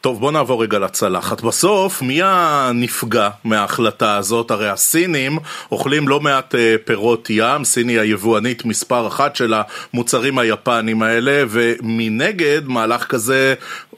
טוב, 0.00 0.20
בוא 0.20 0.32
נעבור 0.32 0.62
רגע 0.62 0.78
לצלחת. 0.78 1.40
בסוף, 1.40 2.02
מי 2.02 2.20
הנפגע 2.22 3.28
מההחלטה 3.44 4.16
הזאת? 4.16 4.50
הרי 4.50 4.68
הסינים 4.68 5.32
אוכלים 5.72 6.08
לא 6.08 6.20
מעט 6.20 6.54
אה, 6.54 6.74
פירות 6.84 7.30
ים, 7.30 7.64
סין 7.64 7.88
היא 7.88 8.00
היבואנית 8.00 8.64
מספר 8.64 9.06
אחת 9.06 9.36
של 9.36 9.52
המוצרים 9.54 10.38
היפנים 10.38 11.02
האלה, 11.02 11.42
ומנגד, 11.48 12.60
מהלך 12.68 13.06
כזה 13.06 13.54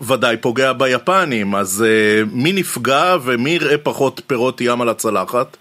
ודאי 0.09 0.37
פוגע 0.37 0.73
ביפנים. 0.73 1.55
אז 1.55 1.85
אה, 1.89 2.23
מי 2.33 2.53
נפגע 2.53 3.17
ומי 3.25 3.51
יראה 3.51 3.79
פחות 3.79 4.21
פירות 4.27 4.61
ים 4.61 4.81
על 4.81 4.89
הצלחת? 4.89 5.57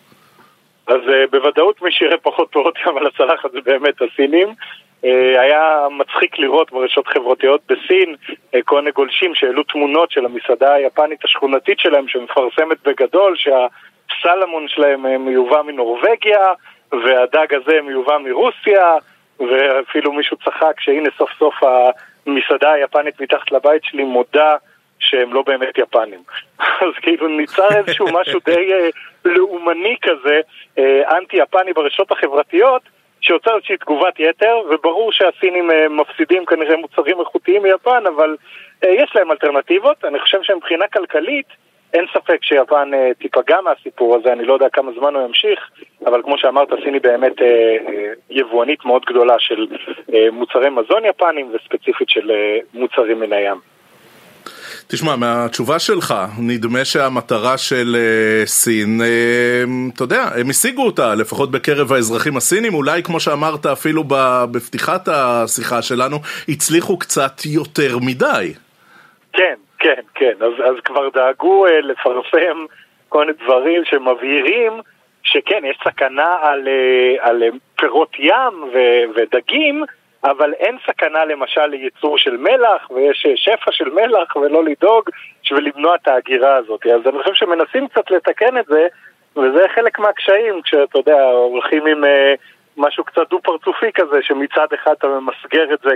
אז 0.87 0.95
uh, 0.95 1.31
בוודאות 1.31 1.81
מי 1.81 1.91
שיראה 1.91 2.17
פחות 2.17 2.47
פירות 2.51 2.75
ים 2.87 2.97
על 2.97 3.07
הצלחת 3.07 3.51
זה 3.51 3.59
באמת 3.65 3.95
הסינים. 4.01 4.47
Uh, 5.03 5.39
היה 5.39 5.87
מצחיק 5.91 6.39
לראות 6.39 6.71
ברשתות 6.71 7.07
חברתיות 7.07 7.61
בסין 7.65 8.15
uh, 8.31 8.57
כל 8.65 8.79
מיני 8.79 8.91
גולשים 8.91 9.35
שהעלו 9.35 9.63
תמונות 9.63 10.11
של 10.11 10.25
המסעדה 10.25 10.73
היפנית 10.73 11.25
השכונתית 11.25 11.79
שלהם 11.79 12.07
שמפרסמת 12.07 12.77
בגדול 12.83 13.35
שהסלמון 13.37 14.67
שלהם 14.67 15.05
uh, 15.05 15.17
מיובא 15.17 15.61
מנורבגיה 15.61 16.53
והדג 16.91 17.53
הזה 17.53 17.81
מיובא 17.81 18.17
מרוסיה 18.17 18.93
ואפילו 19.39 20.13
מישהו 20.13 20.37
צחק 20.37 20.79
שהנה 20.79 21.09
סוף 21.17 21.29
סוף 21.39 21.55
המסעדה 22.25 22.71
היפנית 22.71 23.21
מתחת 23.21 23.51
לבית 23.51 23.83
שלי 23.83 24.03
מודה 24.03 24.55
שהם 24.99 25.33
לא 25.33 25.41
באמת 25.41 25.77
יפנים. 25.77 26.19
אז 26.59 26.93
כאילו 27.01 27.27
ניצר 27.27 27.67
איזשהו 27.77 28.05
משהו 28.13 28.39
די 28.45 28.71
לאומני 29.25 29.95
כזה, 30.01 30.39
אנטי-יפני 31.09 31.73
ברשתות 31.73 32.11
החברתיות, 32.11 32.81
שיוצר 33.23 33.55
איזושהי 33.55 33.77
תגובת 33.77 34.19
יתר, 34.19 34.57
וברור 34.69 35.11
שהסינים 35.11 35.69
uh, 35.69 35.73
מפסידים 35.89 36.45
כנראה 36.45 36.77
מוצרים 36.77 37.19
איכותיים 37.19 37.63
מיפן, 37.63 38.03
אבל 38.15 38.35
uh, 38.85 38.87
יש 38.87 39.15
להם 39.15 39.31
אלטרנטיבות. 39.31 40.05
אני 40.05 40.19
חושב 40.19 40.37
שמבחינה 40.41 40.87
כלכלית, 40.87 41.45
אין 41.93 42.05
ספק 42.13 42.43
שיפן 42.43 42.91
uh, 42.93 43.13
תיפגע 43.19 43.61
מהסיפור 43.61 44.15
הזה, 44.15 44.33
אני 44.33 44.45
לא 44.45 44.53
יודע 44.53 44.69
כמה 44.69 44.91
זמן 44.99 45.15
הוא 45.15 45.25
ימשיך, 45.25 45.69
אבל 46.05 46.21
כמו 46.23 46.37
שאמרת, 46.37 46.69
סין 46.83 46.93
היא 46.93 47.01
באמת 47.01 47.35
יבואנית 48.29 48.85
מאוד 48.85 49.05
גדולה 49.05 49.35
של 49.39 49.67
מוצרי 50.31 50.69
מזון 50.69 51.05
יפנים, 51.05 51.51
וספציפית 51.53 52.09
של 52.09 52.31
מוצרים 52.73 53.19
מן 53.19 53.33
הים. 53.33 53.72
תשמע, 54.87 55.15
מהתשובה 55.15 55.79
שלך, 55.79 56.13
נדמה 56.39 56.85
שהמטרה 56.85 57.57
של 57.57 57.95
uh, 57.95 58.47
סין, 58.47 59.01
uh, 59.01 59.95
אתה 59.95 60.03
יודע, 60.03 60.23
הם 60.39 60.49
השיגו 60.49 60.85
אותה, 60.85 61.15
לפחות 61.15 61.51
בקרב 61.51 61.93
האזרחים 61.93 62.37
הסינים, 62.37 62.73
אולי 62.73 63.03
כמו 63.03 63.19
שאמרת 63.19 63.65
אפילו 63.65 64.03
בפתיחת 64.51 65.07
השיחה 65.07 65.81
שלנו, 65.81 66.17
הצליחו 66.49 66.99
קצת 66.99 67.45
יותר 67.45 67.97
מדי. 68.01 68.53
כן, 69.33 69.55
כן, 69.79 70.01
כן, 70.15 70.33
אז, 70.39 70.53
אז 70.65 70.75
כבר 70.85 71.09
דאגו 71.13 71.67
uh, 71.67 71.69
לפרסם 71.71 72.65
כל 73.09 73.19
מיני 73.19 73.33
דברים 73.43 73.81
שמבהירים 73.85 74.73
שכן, 75.23 75.61
יש 75.65 75.77
סכנה 75.83 76.35
על, 76.41 76.67
על 77.19 77.43
פירות 77.77 78.15
ים 78.19 78.63
ו- 78.73 79.03
ודגים, 79.15 79.83
אבל 80.23 80.53
אין 80.53 80.77
סכנה 80.87 81.25
למשל 81.25 81.65
לייצור 81.65 82.17
של 82.17 82.37
מלח, 82.37 82.91
ויש 82.91 83.27
שפע 83.35 83.71
של 83.71 83.89
מלח, 83.89 84.35
ולא 84.35 84.63
לדאוג 84.63 85.09
בשביל 85.43 85.71
למנוע 85.75 85.95
את 85.95 86.07
ההגירה 86.07 86.55
הזאת. 86.55 86.85
אז 86.85 87.07
אני 87.07 87.23
חושב 87.23 87.33
שמנסים 87.33 87.87
קצת 87.87 88.11
לתקן 88.11 88.57
את 88.57 88.65
זה, 88.65 88.87
וזה 89.35 89.63
חלק 89.75 89.99
מהקשיים, 89.99 90.61
כשאתה 90.61 90.99
יודע, 90.99 91.23
הולכים 91.31 91.85
עם 91.85 92.03
אה, 92.03 92.33
משהו 92.77 93.03
קצת 93.03 93.29
דו-פרצופי 93.29 93.91
כזה, 93.93 94.17
שמצד 94.21 94.67
אחד 94.73 94.91
אתה 94.91 95.07
ממסגר 95.07 95.73
את 95.73 95.79
זה 95.83 95.95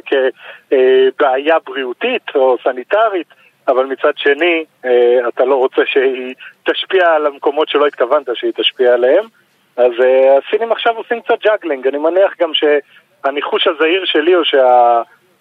כבעיה 1.18 1.56
בריאותית 1.66 2.36
או 2.36 2.58
סניטרית, 2.64 3.28
אבל 3.68 3.86
מצד 3.86 4.18
שני, 4.18 4.66
אה, 4.86 5.28
אתה 5.28 5.46
לא 5.46 5.56
רוצה 5.56 5.82
שהיא 5.86 6.36
תשפיע 6.64 7.14
על 7.16 7.26
המקומות 7.26 7.70
שלא 7.70 7.88
התכוונת 7.88 8.30
שהיא 8.34 8.52
תשפיע 8.56 8.94
עליהם. 8.94 9.26
אז 9.78 9.92
אה, 10.04 10.38
הסינים 10.38 10.72
עכשיו 10.72 10.96
עושים 10.96 11.22
קצת 11.22 11.40
juggling, 11.44 11.88
אני 11.88 11.98
מניח 11.98 12.34
גם 12.40 12.54
ש... 12.54 12.64
הניחוש 13.24 13.68
הזהיר 13.68 14.06
שלי 14.06 14.34
הוא 14.34 14.44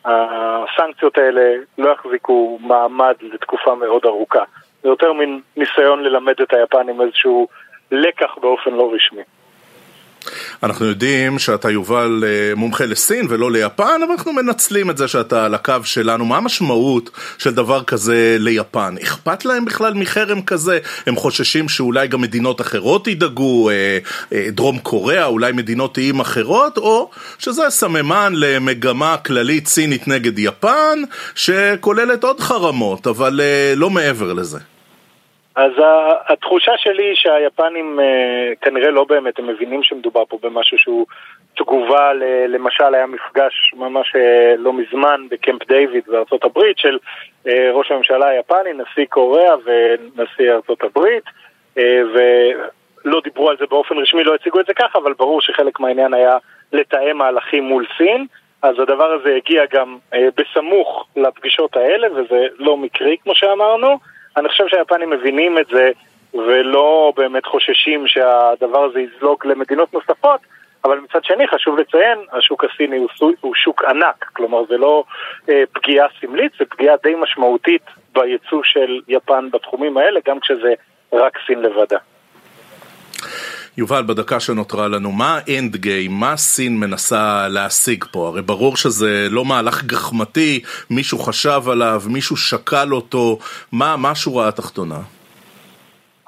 שהסנקציות 0.04 1.18
האלה 1.18 1.54
לא 1.78 1.90
יחזיקו 1.90 2.58
מעמד 2.60 3.14
לתקופה 3.20 3.74
מאוד 3.74 4.04
ארוכה. 4.04 4.42
זה 4.82 4.88
יותר 4.88 5.12
מין 5.12 5.40
ניסיון 5.56 6.02
ללמד 6.02 6.40
את 6.42 6.52
היפנים 6.52 7.00
איזשהו 7.00 7.48
לקח 7.90 8.38
באופן 8.40 8.70
לא 8.70 8.92
רשמי. 8.94 9.22
אנחנו 10.62 10.86
יודעים 10.86 11.38
שאתה 11.38 11.70
יובל 11.70 12.24
מומחה 12.56 12.86
לסין 12.86 13.26
ולא 13.28 13.52
ליפן, 13.52 14.00
אבל 14.04 14.12
אנחנו 14.12 14.32
מנצלים 14.32 14.90
את 14.90 14.96
זה 14.96 15.08
שאתה 15.08 15.44
על 15.44 15.54
הקו 15.54 15.74
שלנו. 15.84 16.24
מה 16.24 16.36
המשמעות 16.36 17.10
של 17.38 17.54
דבר 17.54 17.82
כזה 17.82 18.36
ליפן? 18.40 18.94
אכפת 19.02 19.44
להם 19.44 19.64
בכלל 19.64 19.94
מחרם 19.94 20.42
כזה? 20.42 20.78
הם 21.06 21.16
חוששים 21.16 21.68
שאולי 21.68 22.08
גם 22.08 22.20
מדינות 22.20 22.60
אחרות 22.60 23.08
ידאגו, 23.08 23.70
דרום 24.48 24.78
קוריאה, 24.78 25.26
אולי 25.26 25.52
מדינות 25.52 25.98
איים 25.98 26.20
אחרות, 26.20 26.78
או 26.78 27.10
שזה 27.38 27.62
סממן 27.68 28.32
למגמה 28.36 29.16
כללית 29.16 29.66
סינית 29.66 30.08
נגד 30.08 30.38
יפן, 30.38 31.02
שכוללת 31.34 32.24
עוד 32.24 32.40
חרמות, 32.40 33.06
אבל 33.06 33.40
לא 33.76 33.90
מעבר 33.90 34.32
לזה. 34.32 34.75
אז 35.56 35.72
התחושה 36.28 36.72
שלי 36.76 37.04
היא 37.04 37.14
שהיפנים 37.14 37.98
כנראה 38.60 38.90
לא 38.90 39.04
באמת, 39.04 39.38
הם 39.38 39.46
מבינים 39.46 39.82
שמדובר 39.82 40.24
פה 40.24 40.38
במשהו 40.42 40.78
שהוא 40.78 41.06
תגובה, 41.56 42.12
למשל 42.48 42.94
היה 42.94 43.06
מפגש 43.06 43.72
ממש 43.76 44.12
לא 44.58 44.72
מזמן 44.72 45.20
בקמפ 45.30 45.66
דיוויד 45.68 46.04
בארצות 46.06 46.44
הברית 46.44 46.78
של 46.78 46.98
ראש 47.72 47.90
הממשלה 47.90 48.28
היפני, 48.28 48.70
נשיא 48.72 49.04
קוריאה 49.08 49.54
ונשיא 49.64 50.52
ארצות 50.52 50.82
הברית 50.82 51.24
ולא 51.76 53.20
דיברו 53.24 53.50
על 53.50 53.56
זה 53.56 53.66
באופן 53.70 53.98
רשמי, 53.98 54.24
לא 54.24 54.34
הציגו 54.34 54.60
את 54.60 54.66
זה 54.66 54.74
ככה, 54.74 54.98
אבל 54.98 55.12
ברור 55.12 55.40
שחלק 55.40 55.80
מהעניין 55.80 56.14
היה 56.14 56.36
לתאם 56.72 57.16
מהלכים 57.16 57.64
מול 57.64 57.86
סין. 57.98 58.26
אז 58.62 58.78
הדבר 58.78 59.12
הזה 59.12 59.34
הגיע 59.36 59.64
גם 59.72 59.96
בסמוך 60.36 61.06
לפגישות 61.16 61.76
האלה 61.76 62.08
וזה 62.12 62.46
לא 62.58 62.76
מקרי 62.76 63.16
כמו 63.24 63.34
שאמרנו 63.34 63.98
אני 64.36 64.48
חושב 64.48 64.68
שהיפנים 64.68 65.10
מבינים 65.10 65.58
את 65.58 65.66
זה 65.66 65.90
ולא 66.34 67.12
באמת 67.16 67.46
חוששים 67.46 68.06
שהדבר 68.06 68.84
הזה 68.84 69.00
יזלוג 69.00 69.46
למדינות 69.46 69.94
נוספות, 69.94 70.40
אבל 70.84 70.98
מצד 70.98 71.24
שני 71.24 71.48
חשוב 71.48 71.78
לציין, 71.78 72.18
השוק 72.32 72.64
הסיני 72.64 72.96
הוא, 72.96 73.32
הוא 73.40 73.54
שוק 73.54 73.84
ענק, 73.84 74.24
כלומר 74.32 74.64
זה 74.68 74.76
לא 74.76 75.04
אה, 75.48 75.62
פגיעה 75.72 76.06
סמלית, 76.20 76.52
זה 76.58 76.64
פגיעה 76.64 76.96
די 77.02 77.14
משמעותית 77.14 77.82
בייצוא 78.12 78.60
של 78.64 79.00
יפן 79.08 79.50
בתחומים 79.50 79.96
האלה, 79.96 80.20
גם 80.26 80.40
כשזה 80.40 80.74
רק 81.12 81.38
סין 81.46 81.58
לבדה. 81.58 81.98
יובל, 83.78 84.02
בדקה 84.02 84.40
שנותרה 84.40 84.88
לנו, 84.88 85.12
מה 85.12 85.38
האנד 85.46 85.76
גיים? 85.76 86.10
מה 86.20 86.36
סין 86.36 86.80
מנסה 86.80 87.48
להשיג 87.48 88.04
פה? 88.12 88.28
הרי 88.28 88.42
ברור 88.42 88.76
שזה 88.76 89.26
לא 89.30 89.44
מהלך 89.44 89.84
גחמתי, 89.84 90.60
מישהו 90.90 91.18
חשב 91.18 91.60
עליו, 91.72 92.00
מישהו 92.12 92.36
שקל 92.36 92.88
אותו, 92.92 93.38
מה, 93.72 93.96
מה 93.96 94.10
השורה 94.10 94.48
התחתונה? 94.48 94.98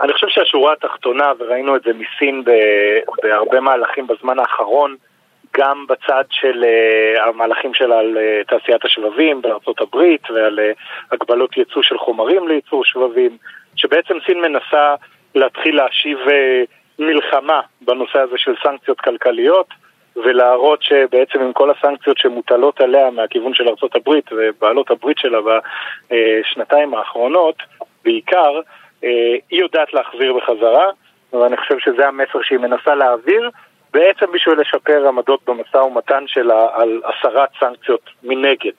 אני 0.00 0.12
חושב 0.12 0.26
שהשורה 0.28 0.72
התחתונה, 0.72 1.32
וראינו 1.38 1.76
את 1.76 1.82
זה 1.82 1.90
מסין 1.92 2.44
בהרבה 3.22 3.60
מהלכים 3.60 4.06
בזמן 4.06 4.38
האחרון, 4.38 4.96
גם 5.56 5.86
בצד 5.88 6.24
של 6.30 6.64
uh, 6.64 7.22
המהלכים 7.22 7.74
שלה 7.74 7.98
על 7.98 8.16
uh, 8.16 8.48
תעשיית 8.48 8.84
השבבים 8.84 9.42
בארצות 9.42 9.80
הברית 9.80 10.30
ועל 10.30 10.58
uh, 10.58 10.78
הגבלות 11.12 11.56
ייצוא 11.56 11.82
של 11.82 11.98
חומרים 11.98 12.48
לייצור 12.48 12.84
שבבים, 12.84 13.36
שבעצם 13.76 14.14
סין 14.26 14.40
מנסה 14.40 14.94
להתחיל 15.34 15.76
להשיב 15.76 16.18
uh, 16.18 16.77
מלחמה 16.98 17.60
בנושא 17.80 18.18
הזה 18.18 18.38
של 18.38 18.54
סנקציות 18.62 19.00
כלכליות 19.00 19.66
ולהראות 20.16 20.82
שבעצם 20.82 21.40
עם 21.40 21.52
כל 21.52 21.70
הסנקציות 21.70 22.18
שמוטלות 22.18 22.80
עליה 22.80 23.10
מהכיוון 23.10 23.54
של 23.54 23.68
הברית 23.94 24.30
ובעלות 24.32 24.90
הברית 24.90 25.18
שלה 25.18 25.38
בשנתיים 26.10 26.94
האחרונות 26.94 27.56
בעיקר, 28.04 28.60
היא 29.02 29.40
יודעת 29.50 29.92
להחזיר 29.94 30.34
בחזרה 30.34 30.90
ואני 31.32 31.56
חושב 31.56 31.78
שזה 31.78 32.08
המסר 32.08 32.42
שהיא 32.42 32.58
מנסה 32.58 32.94
להעביר 32.94 33.50
בעצם 33.92 34.32
בשביל 34.32 34.60
לשפר 34.60 35.08
עמדות 35.08 35.40
במשא 35.46 35.76
ומתן 35.76 36.24
שלה 36.26 36.66
על 36.72 37.00
הסרת 37.04 37.48
סנקציות 37.60 38.10
מנגד. 38.22 38.72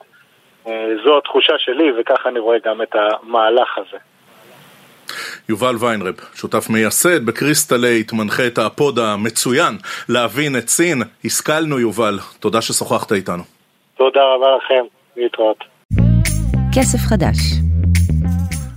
זו 1.04 1.18
התחושה 1.18 1.58
שלי 1.58 1.92
וככה 1.96 2.28
אני 2.28 2.38
רואה 2.38 2.58
גם 2.58 2.82
את 2.82 2.94
המהלך 2.94 3.78
הזה. 3.78 4.09
יובל 5.50 5.76
ויינרב, 5.78 6.14
שותף 6.34 6.70
מייסד 6.70 7.26
בקריסטלייט, 7.26 8.12
מנחה 8.12 8.46
את 8.46 8.58
הפוד 8.58 8.98
המצוין 8.98 9.74
להבין 10.08 10.56
את 10.56 10.68
סין. 10.68 11.02
השכלנו 11.24 11.78
יובל, 11.78 12.18
תודה 12.40 12.60
ששוחחת 12.60 13.12
איתנו. 13.12 13.42
תודה 13.96 14.20
רבה 14.34 14.46
לכם, 14.56 14.84
להתראות. 15.16 15.64
כסף 16.74 16.98
חדש 16.98 17.36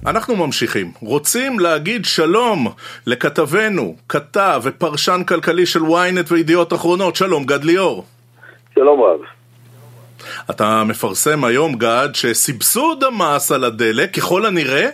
אנחנו 0.05 0.35
ממשיכים. 0.35 0.91
רוצים 1.01 1.59
להגיד 1.59 2.05
שלום 2.05 2.67
לכתבנו, 3.07 3.95
כתב 4.09 4.61
ופרשן 4.63 5.21
כלכלי 5.27 5.65
של 5.65 5.79
ynet 5.79 6.27
וידיעות 6.27 6.73
אחרונות. 6.73 7.15
שלום, 7.15 7.43
גד 7.43 7.63
ליאור. 7.63 8.05
שלום 8.75 9.01
רב. 9.01 9.19
אתה 10.49 10.83
מפרסם 10.83 11.43
היום, 11.43 11.75
גד, 11.75 12.09
שסבסוד 12.13 13.03
המס 13.03 13.51
על 13.51 13.63
הדלק 13.63 14.15
ככל 14.15 14.45
הנראה 14.45 14.89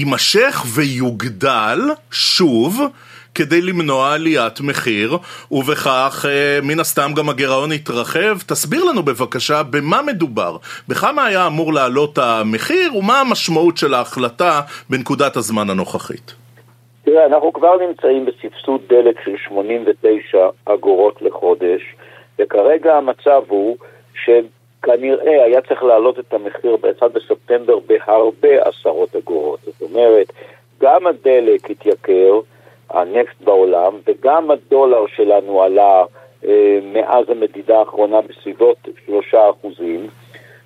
יימשך 0.00 0.62
ויוגדל 0.74 1.80
שוב 2.10 2.80
כדי 3.34 3.60
למנוע 3.60 4.14
עליית 4.14 4.60
מחיר, 4.60 5.10
ובכך 5.50 6.24
אה, 6.28 6.58
מן 6.62 6.80
הסתם 6.80 7.10
גם 7.16 7.28
הגירעון 7.28 7.72
יתרחב. 7.72 8.38
תסביר 8.48 8.84
לנו 8.84 9.02
בבקשה 9.02 9.62
במה 9.62 10.02
מדובר, 10.02 10.56
בכמה 10.88 11.24
היה 11.24 11.46
אמור 11.46 11.72
לעלות 11.72 12.18
המחיר, 12.18 12.96
ומה 12.96 13.20
המשמעות 13.20 13.76
של 13.76 13.94
ההחלטה 13.94 14.60
בנקודת 14.90 15.36
הזמן 15.36 15.70
הנוכחית. 15.70 16.34
תראה, 17.04 17.26
אנחנו 17.26 17.52
כבר 17.52 17.76
נמצאים 17.88 18.26
בסבסוד 18.26 18.80
דלק 18.88 19.16
של 19.24 19.34
89 19.48 20.38
אגורות 20.64 21.22
לחודש, 21.22 21.82
וכרגע 22.38 22.96
המצב 22.96 23.42
הוא 23.48 23.76
שכנראה 24.80 25.44
היה 25.44 25.60
צריך 25.60 25.82
להעלות 25.82 26.18
את 26.18 26.34
המחיר 26.34 26.76
ב-1 26.76 27.08
בספטמבר 27.08 27.78
בהרבה 27.78 28.68
עשרות 28.68 29.16
אגורות. 29.16 29.60
זאת 29.64 29.82
אומרת, 29.82 30.32
גם 30.80 31.06
הדלק 31.06 31.70
התייקר, 31.70 32.40
הנפט 32.90 33.40
בעולם, 33.40 33.94
וגם 34.06 34.50
הדולר 34.50 35.06
שלנו 35.16 35.62
עלה 35.62 36.04
אה, 36.44 36.78
מאז 36.82 37.30
המדידה 37.30 37.78
האחרונה 37.78 38.20
בסביבות 38.20 38.76
שלושה 39.06 39.50
אחוזים, 39.50 40.06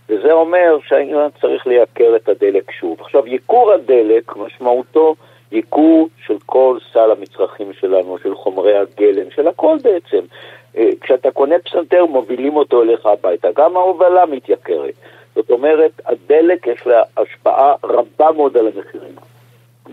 וזה 0.08 0.32
אומר 0.32 0.78
שהעניין 0.88 1.30
צריך 1.40 1.66
לייקר 1.66 2.16
את 2.16 2.28
הדלק 2.28 2.70
שוב. 2.70 3.00
עכשיו, 3.00 3.26
ייקור 3.26 3.72
הדלק, 3.72 4.36
משמעותו 4.36 5.14
ייקור 5.52 6.08
של 6.26 6.36
כל 6.46 6.78
סל 6.92 7.10
המצרכים 7.10 7.72
שלנו, 7.72 8.18
של 8.22 8.34
חומרי 8.34 8.76
הגלם, 8.78 9.30
של 9.30 9.48
הכל 9.48 9.76
בעצם. 9.82 10.24
אה, 10.76 10.90
כשאתה 11.00 11.30
קונה 11.30 11.58
פסנתר, 11.58 12.04
מובילים 12.06 12.56
אותו 12.56 12.82
אליך 12.82 13.06
הביתה. 13.06 13.48
גם 13.56 13.76
ההובלה 13.76 14.26
מתייקרת. 14.26 14.94
זאת 15.34 15.50
אומרת, 15.50 15.92
הדלק 16.06 16.66
יש 16.66 16.86
לה 16.86 17.02
השפעה 17.16 17.74
רבה 17.84 18.32
מאוד 18.32 18.56
על 18.56 18.66
המחירים. 18.66 19.14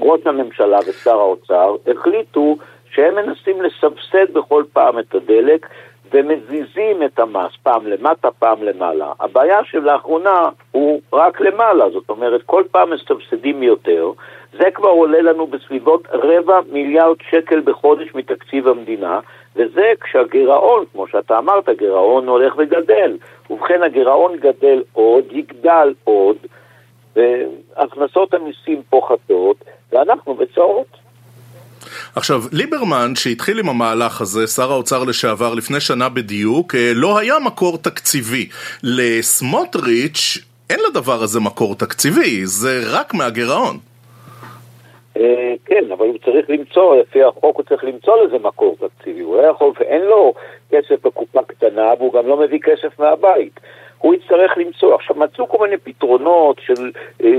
ראש 0.01 0.19
הממשלה 0.25 0.79
ושר 0.87 1.19
האוצר 1.19 1.75
החליטו 1.87 2.57
שהם 2.91 3.15
מנסים 3.15 3.61
לסבסד 3.61 4.33
בכל 4.33 4.63
פעם 4.73 4.99
את 4.99 5.15
הדלק 5.15 5.67
ומזיזים 6.13 7.03
את 7.05 7.19
המס, 7.19 7.51
פעם 7.63 7.87
למטה, 7.87 8.31
פעם 8.31 8.63
למעלה. 8.63 9.11
הבעיה 9.19 9.63
שלאחרונה 9.63 10.49
הוא 10.71 11.01
רק 11.13 11.41
למעלה, 11.41 11.89
זאת 11.89 12.09
אומרת, 12.09 12.41
כל 12.45 12.63
פעם 12.71 12.89
מסבסדים 12.93 13.63
יותר. 13.63 14.11
זה 14.59 14.71
כבר 14.73 14.89
עולה 14.89 15.21
לנו 15.21 15.47
בסביבות 15.47 16.07
רבע 16.11 16.59
מיליארד 16.71 17.15
שקל 17.29 17.61
בחודש 17.61 18.15
מתקציב 18.15 18.67
המדינה, 18.67 19.19
וזה 19.55 19.91
כשהגירעון, 20.01 20.85
כמו 20.91 21.07
שאתה 21.07 21.37
אמרת, 21.37 21.69
גירעון 21.77 22.27
הולך 22.27 22.53
וגדל. 22.57 23.17
ובכן, 23.49 23.83
הגירעון 23.83 24.37
גדל 24.37 24.83
עוד, 24.93 25.23
יגדל 25.31 25.93
עוד, 26.03 26.37
והכנסות 27.15 28.33
המיסים 28.33 28.81
פוחתות, 28.89 29.57
ואנחנו 29.91 30.33
בצרות. 30.33 31.01
עכשיו, 32.15 32.41
ליברמן, 32.51 33.15
שהתחיל 33.15 33.59
עם 33.59 33.69
המהלך 33.69 34.21
הזה, 34.21 34.47
שר 34.47 34.71
האוצר 34.71 35.03
לשעבר, 35.03 35.53
לפני 35.53 35.79
שנה 35.79 36.09
בדיוק, 36.09 36.75
אה, 36.75 36.91
לא 36.95 37.17
היה 37.17 37.39
מקור 37.39 37.77
תקציבי. 37.77 38.49
לסמוטריץ' 38.83 40.37
אין 40.69 40.79
לדבר 40.89 41.23
הזה 41.23 41.39
מקור 41.39 41.75
תקציבי, 41.75 42.45
זה 42.45 42.83
רק 42.91 43.13
מהגירעון. 43.13 43.90
אה, 45.17 45.53
כן, 45.65 45.91
אבל 45.91 46.07
הוא 46.07 46.17
צריך 46.25 46.49
למצוא, 46.49 46.95
לפי 46.95 47.23
החוק 47.23 47.57
הוא 47.57 47.63
צריך 47.63 47.83
למצוא 47.83 48.23
לזה 48.23 48.37
מקור 48.39 48.75
תקציבי. 48.79 49.21
הוא 49.21 49.37
לא 49.37 49.41
יכול, 49.41 49.71
ואין 49.79 50.01
לו 50.01 50.33
כסף 50.71 51.05
בקופה 51.05 51.39
קטנה, 51.47 51.93
והוא 51.99 52.13
גם 52.13 52.27
לא 52.27 52.37
מביא 52.37 52.59
כסף 52.59 52.99
מהבית. 52.99 53.59
הוא 53.97 54.13
יצטרך 54.13 54.57
למצוא. 54.57 54.95
עכשיו, 54.95 55.15
מצאו 55.15 55.47
כל 55.47 55.65
מיני 55.65 55.77
פתרונות 55.77 56.59
של, 56.65 56.91
אה, 57.23 57.29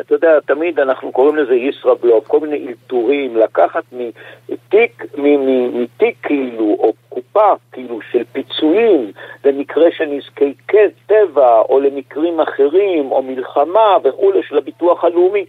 אתה 0.00 0.14
יודע, 0.14 0.40
תמיד 0.46 0.80
אנחנו 0.80 1.12
קוראים 1.12 1.36
לזה 1.36 1.54
ישראבלוף, 1.54 2.26
כל 2.26 2.40
מיני 2.40 2.66
אלתורים, 2.68 3.36
לקחת 3.36 3.84
מתיק, 3.92 5.04
מתיק 5.72 6.16
כאילו, 6.22 6.76
או 6.78 6.92
קופה 7.08 7.52
כאילו 7.72 7.98
של 8.12 8.24
פיצויים 8.32 9.12
למקרה 9.44 9.90
של 9.90 10.04
נזקי 10.04 10.54
טבע, 11.06 11.60
או 11.68 11.80
למקרים 11.80 12.40
אחרים, 12.40 13.12
או 13.12 13.22
מלחמה 13.22 13.96
וכולי, 14.04 14.42
של 14.42 14.58
הביטוח 14.58 15.04
הלאומי. 15.04 15.44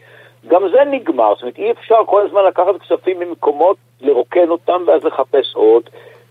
גם 0.48 0.70
זה 0.72 0.84
נגמר, 0.92 1.34
זאת 1.34 1.42
אומרת 1.42 1.58
אי 1.58 1.72
אפשר 1.72 1.96
כל 2.06 2.22
הזמן 2.26 2.46
לקחת 2.46 2.82
כספים 2.82 3.20
ממקומות, 3.20 3.78
לרוקן 4.02 4.50
אותם 4.50 4.84
ואז 4.88 5.04
לחפש 5.04 5.56
עוד. 5.56 5.84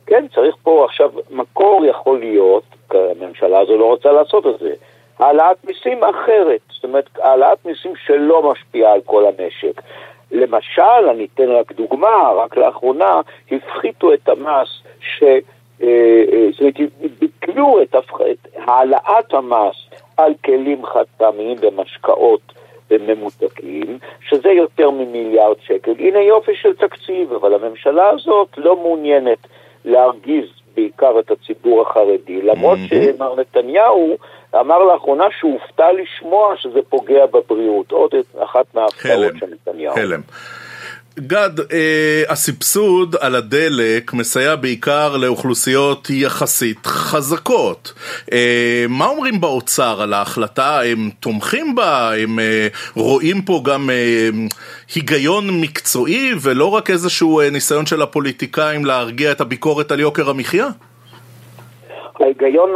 כן, 0.07 0.27
צריך 0.35 0.57
פה 0.62 0.85
עכשיו, 0.85 1.11
מקור 1.31 1.87
יכול 1.87 2.18
להיות, 2.18 2.62
הממשלה 2.90 3.61
הזו 3.61 3.77
לא 3.77 3.85
רוצה 3.85 4.12
לעשות 4.12 4.47
את 4.47 4.59
זה. 4.61 4.75
העלאת 5.18 5.57
מיסים 5.64 6.05
אחרת, 6.05 6.61
זאת 6.71 6.85
אומרת, 6.85 7.09
העלאת 7.18 7.66
מיסים 7.66 7.92
שלא 7.97 8.51
משפיעה 8.51 8.92
על 8.92 9.01
כל 9.05 9.25
המשק. 9.27 9.83
למשל, 10.31 11.09
אני 11.11 11.27
אתן 11.35 11.51
רק 11.51 11.73
דוגמה, 11.73 12.33
רק 12.37 12.57
לאחרונה 12.57 13.21
הפחיתו 13.53 14.12
את 14.12 14.29
המס 14.29 14.68
ש... 15.01 15.23
אה, 15.83 16.25
אה, 16.33 16.49
זאת 16.53 16.61
אומרת, 16.61 16.75
ביטלו 17.18 17.83
את, 17.83 17.94
את 18.31 18.49
העלאת 18.57 19.35
המס 19.35 19.77
על 20.16 20.33
כלים 20.44 20.87
חד 20.87 21.05
פעמיים 21.16 21.57
ומשקאות 21.61 22.40
ממותקים, 22.92 23.98
שזה 24.29 24.48
יותר 24.48 24.90
ממיליארד 24.90 25.57
שקל. 25.66 25.94
הנה 25.98 26.18
יופי 26.18 26.53
של 26.55 26.74
תקציב, 26.74 27.33
אבל 27.33 27.55
הממשלה 27.55 28.11
הזאת 28.11 28.48
לא 28.57 28.77
מעוניינת 28.77 29.38
להרגיז 29.85 30.44
בעיקר 30.74 31.18
את 31.18 31.31
הציבור 31.31 31.83
החרדי, 31.83 32.42
למרות 32.42 32.79
שמר 32.88 33.35
נתניהו 33.40 34.16
אמר 34.55 34.79
לאחרונה 34.85 35.24
שהוא 35.38 35.53
הופתע 35.53 35.92
לשמוע 35.92 36.57
שזה 36.57 36.81
פוגע 36.88 37.27
בבריאות. 37.27 37.92
עוד 37.92 38.11
אחת 38.38 38.74
מההפתעות 38.74 39.33
של 39.40 39.46
נתניהו. 39.46 39.94
הלם. 39.98 40.20
גד, 41.18 41.61
אה, 41.72 42.22
הסבסוד 42.28 43.16
על 43.20 43.35
הדלק 43.35 44.12
מסייע 44.12 44.57
בעיקר 44.57 45.16
לאוכלוסיות 45.16 46.11
יחסית 46.11 46.87
חזקות. 46.87 47.92
אה, 48.33 48.85
מה 48.88 49.07
אומרים 49.07 49.40
באוצר 49.40 50.02
על 50.02 50.12
ההחלטה? 50.12 50.81
הם 50.83 51.11
תומכים 51.20 51.74
בה? 51.74 52.11
הם 52.22 52.38
אה, 52.38 52.68
רואים 52.96 53.42
פה 53.42 53.61
גם 53.64 53.90
אה, 53.90 54.28
היגיון 54.94 55.44
מקצועי 55.61 56.31
ולא 56.42 56.74
רק 56.74 56.90
איזשהו 56.90 57.40
אה, 57.40 57.50
ניסיון 57.50 57.87
של 57.87 58.02
הפוליטיקאים 58.02 58.85
להרגיע 58.85 59.33
את 59.33 59.40
הביקורת 59.40 59.92
על 59.92 60.00
יוקר 60.00 60.31
המחיה? 60.31 60.66
ההיגיון 62.20 62.70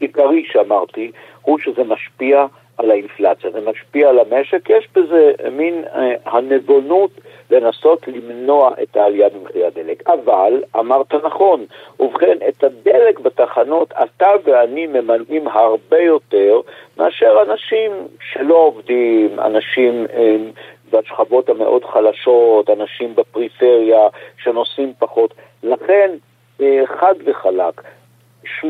העיקרי 0.00 0.44
שאמרתי 0.52 1.10
הוא 1.42 1.58
שזה 1.58 1.82
משפיע 1.84 2.46
על 2.80 2.90
האינפלציה, 2.90 3.50
זה 3.50 3.60
משפיע 3.60 4.08
על 4.08 4.18
המשק, 4.18 4.70
יש 4.70 4.88
בזה 4.94 5.32
מין 5.52 5.84
אה, 5.94 6.14
הנבונות 6.24 7.10
לנסות 7.50 8.08
למנוע 8.08 8.70
את 8.82 8.96
העלייה 8.96 9.28
במחירי 9.28 9.66
הדלק. 9.66 10.02
אבל, 10.08 10.62
אמרת 10.76 11.14
נכון, 11.14 11.64
ובכן, 12.00 12.38
את 12.48 12.64
הדלק 12.64 13.20
בתחנות 13.20 13.92
אתה 14.04 14.28
ואני 14.44 14.86
ממלאים 14.86 15.48
הרבה 15.48 15.98
יותר 15.98 16.60
מאשר 16.98 17.42
אנשים 17.48 17.92
שלא 18.32 18.54
עובדים, 18.54 19.40
אנשים 19.40 20.06
אה, 20.12 20.36
בשכבות 20.92 21.48
המאוד 21.48 21.84
חלשות, 21.84 22.70
אנשים 22.70 23.14
בפריפריה 23.14 24.08
שנוסעים 24.42 24.92
פחות. 24.98 25.34
לכן, 25.62 26.10
אה, 26.60 26.82
חד 26.86 27.14
וחלק, 27.24 27.82
80% 28.44 28.64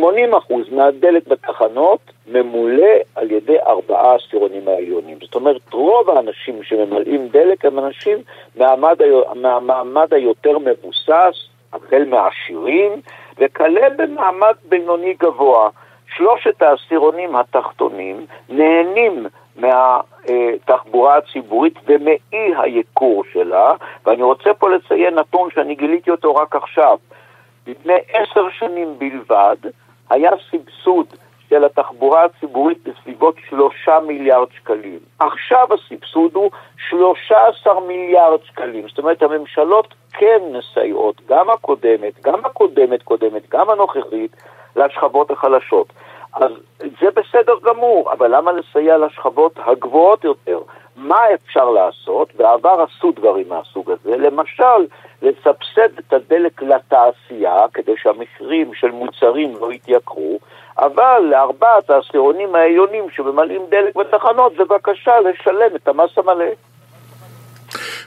מהדלק 0.70 1.26
בתחנות 1.26 1.98
ממולא 2.26 2.94
על 3.14 3.30
ידי 3.30 3.56
ארבעה 3.66 4.14
עשירונים 4.14 4.68
העליונים. 4.68 5.18
זאת 5.22 5.34
אומרת, 5.34 5.72
רוב 5.72 6.10
האנשים 6.10 6.62
שממלאים 6.62 7.28
דלק 7.28 7.64
הם 7.64 7.78
אנשים 7.78 8.18
מהמעמד, 8.56 8.96
מהמעמד 9.34 10.14
היותר 10.14 10.58
מבוסס, 10.58 11.48
החל 11.72 12.04
מהעשירים, 12.06 13.00
וכלה 13.38 13.90
במעמד 13.96 14.54
בינוני 14.68 15.14
גבוה. 15.20 15.68
שלושת 16.16 16.62
העשירונים 16.62 17.36
התחתונים 17.36 18.26
נהנים 18.48 19.26
מהתחבורה 19.56 21.16
הציבורית 21.16 21.74
ומאי 21.86 22.52
היקור 22.62 23.24
שלה, 23.32 23.74
ואני 24.06 24.22
רוצה 24.22 24.54
פה 24.54 24.70
לציין 24.70 25.14
נתון 25.14 25.48
שאני 25.54 25.74
גיליתי 25.74 26.10
אותו 26.10 26.34
רק 26.34 26.56
עכשיו. 26.56 26.98
לפני 27.66 27.94
עשר 28.12 28.50
שנים 28.58 28.98
בלבד 28.98 29.56
היה 30.10 30.30
סבסוד 30.50 31.06
של 31.50 31.64
התחבורה 31.64 32.24
הציבורית 32.24 32.78
בסביבות 32.88 33.34
שלושה 33.48 33.98
מיליארד 34.06 34.48
שקלים. 34.52 34.98
עכשיו 35.18 35.68
הסבסוד 35.74 36.34
הוא 36.34 36.50
שלושה 36.88 37.36
עשר 37.46 37.80
מיליארד 37.80 38.40
שקלים. 38.44 38.88
זאת 38.88 38.98
אומרת, 38.98 39.22
הממשלות 39.22 39.94
כן 40.12 40.38
מסייעות, 40.52 41.20
גם 41.28 41.50
הקודמת, 41.50 42.20
גם 42.22 42.44
הקודמת 42.44 43.02
קודמת, 43.02 43.50
גם 43.50 43.70
הנוכחית, 43.70 44.36
לשכבות 44.76 45.30
החלשות. 45.30 45.92
אז 46.32 46.50
זה 46.80 47.06
בסדר 47.16 47.54
גמור, 47.64 48.12
אבל 48.12 48.36
למה 48.36 48.52
לסייע 48.52 48.98
לשכבות 48.98 49.58
הגבוהות 49.66 50.24
יותר? 50.24 50.58
מה 50.96 51.18
אפשר 51.34 51.70
לעשות? 51.70 52.34
בעבר 52.36 52.84
עשו 52.88 53.12
דברים 53.16 53.48
מהסוג 53.48 53.90
הזה, 53.90 54.16
למשל, 54.16 54.86
לסבסד 55.22 55.98
את 55.98 56.12
הדלק 56.12 56.62
לתעשייה, 56.62 57.56
כדי 57.74 57.92
שהמחירים 58.02 58.74
של 58.74 58.90
מוצרים 58.90 59.54
לא 59.60 59.72
יתייקרו, 59.72 60.38
אבל 60.78 61.22
לארבעת 61.30 61.90
העשירונים 61.90 62.54
העליונים 62.54 63.04
שממלאים 63.16 63.62
דלק 63.68 63.96
בתחנות, 63.96 64.56
בבקשה 64.56 65.20
לשלם 65.20 65.76
את 65.76 65.88
המס 65.88 66.18
המלא. 66.18 66.44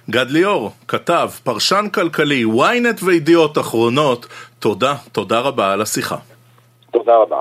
גד 0.09 0.29
ליאור, 0.29 0.69
כתב, 0.87 1.29
פרשן 1.43 1.85
כלכלי, 1.93 2.43
ynet 2.43 3.05
וידיעות 3.05 3.57
אחרונות, 3.57 4.25
תודה, 4.59 4.93
תודה 5.11 5.39
רבה 5.39 5.73
על 5.73 5.81
השיחה. 5.81 6.15
תודה 6.91 7.15
רבה. 7.15 7.39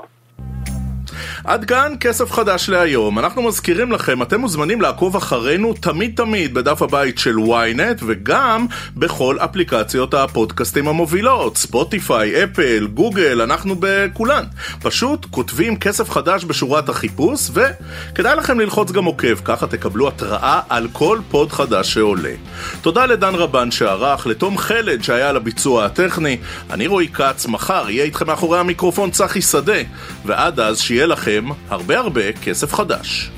עד 1.43 1.65
כאן 1.65 1.93
כסף 1.99 2.31
חדש 2.31 2.69
להיום. 2.69 3.19
אנחנו 3.19 3.43
מזכירים 3.43 3.91
לכם, 3.91 4.21
אתם 4.21 4.41
מוזמנים 4.41 4.81
לעקוב 4.81 5.15
אחרינו 5.15 5.73
תמיד 5.73 6.13
תמיד 6.15 6.53
בדף 6.53 6.81
הבית 6.81 7.17
של 7.17 7.35
ynet 7.37 8.03
וגם 8.05 8.65
בכל 8.95 9.37
אפליקציות 9.39 10.13
הפודקאסטים 10.13 10.87
המובילות, 10.87 11.57
ספוטיפיי, 11.57 12.43
אפל, 12.43 12.87
גוגל, 12.93 13.41
אנחנו 13.41 13.75
בכולן. 13.79 14.43
פשוט 14.81 15.25
כותבים 15.31 15.75
כסף 15.75 16.09
חדש 16.09 16.43
בשורת 16.43 16.89
החיפוש 16.89 17.49
וכדאי 17.53 18.35
לכם 18.35 18.59
ללחוץ 18.59 18.91
גם 18.91 19.05
עוקב, 19.05 19.35
ככה 19.45 19.67
תקבלו 19.67 20.07
התראה 20.07 20.59
על 20.69 20.87
כל 20.91 21.19
פוד 21.31 21.51
חדש 21.51 21.93
שעולה. 21.93 22.33
תודה 22.81 23.05
לדן 23.05 23.35
רבן 23.35 23.71
שערך, 23.71 24.27
לתום 24.27 24.57
חלד 24.57 25.03
שהיה 25.03 25.29
על 25.29 25.37
הביצוע 25.37 25.85
הטכני, 25.85 26.37
אני 26.71 26.87
רועי 26.87 27.07
כץ, 27.07 27.45
מחר 27.45 27.89
יהיה 27.89 28.03
איתכם 28.03 28.27
מאחורי 28.27 28.59
המיקרופון 28.59 29.11
צחי 29.11 29.41
שדה, 29.41 29.81
ועד 30.25 30.59
אז 30.59 30.79
שיהיה 30.79 31.05
לכם 31.05 31.12
לכם 31.13 31.45
הרבה 31.69 31.99
הרבה 31.99 32.31
כסף 32.31 32.73
חדש. 32.73 33.31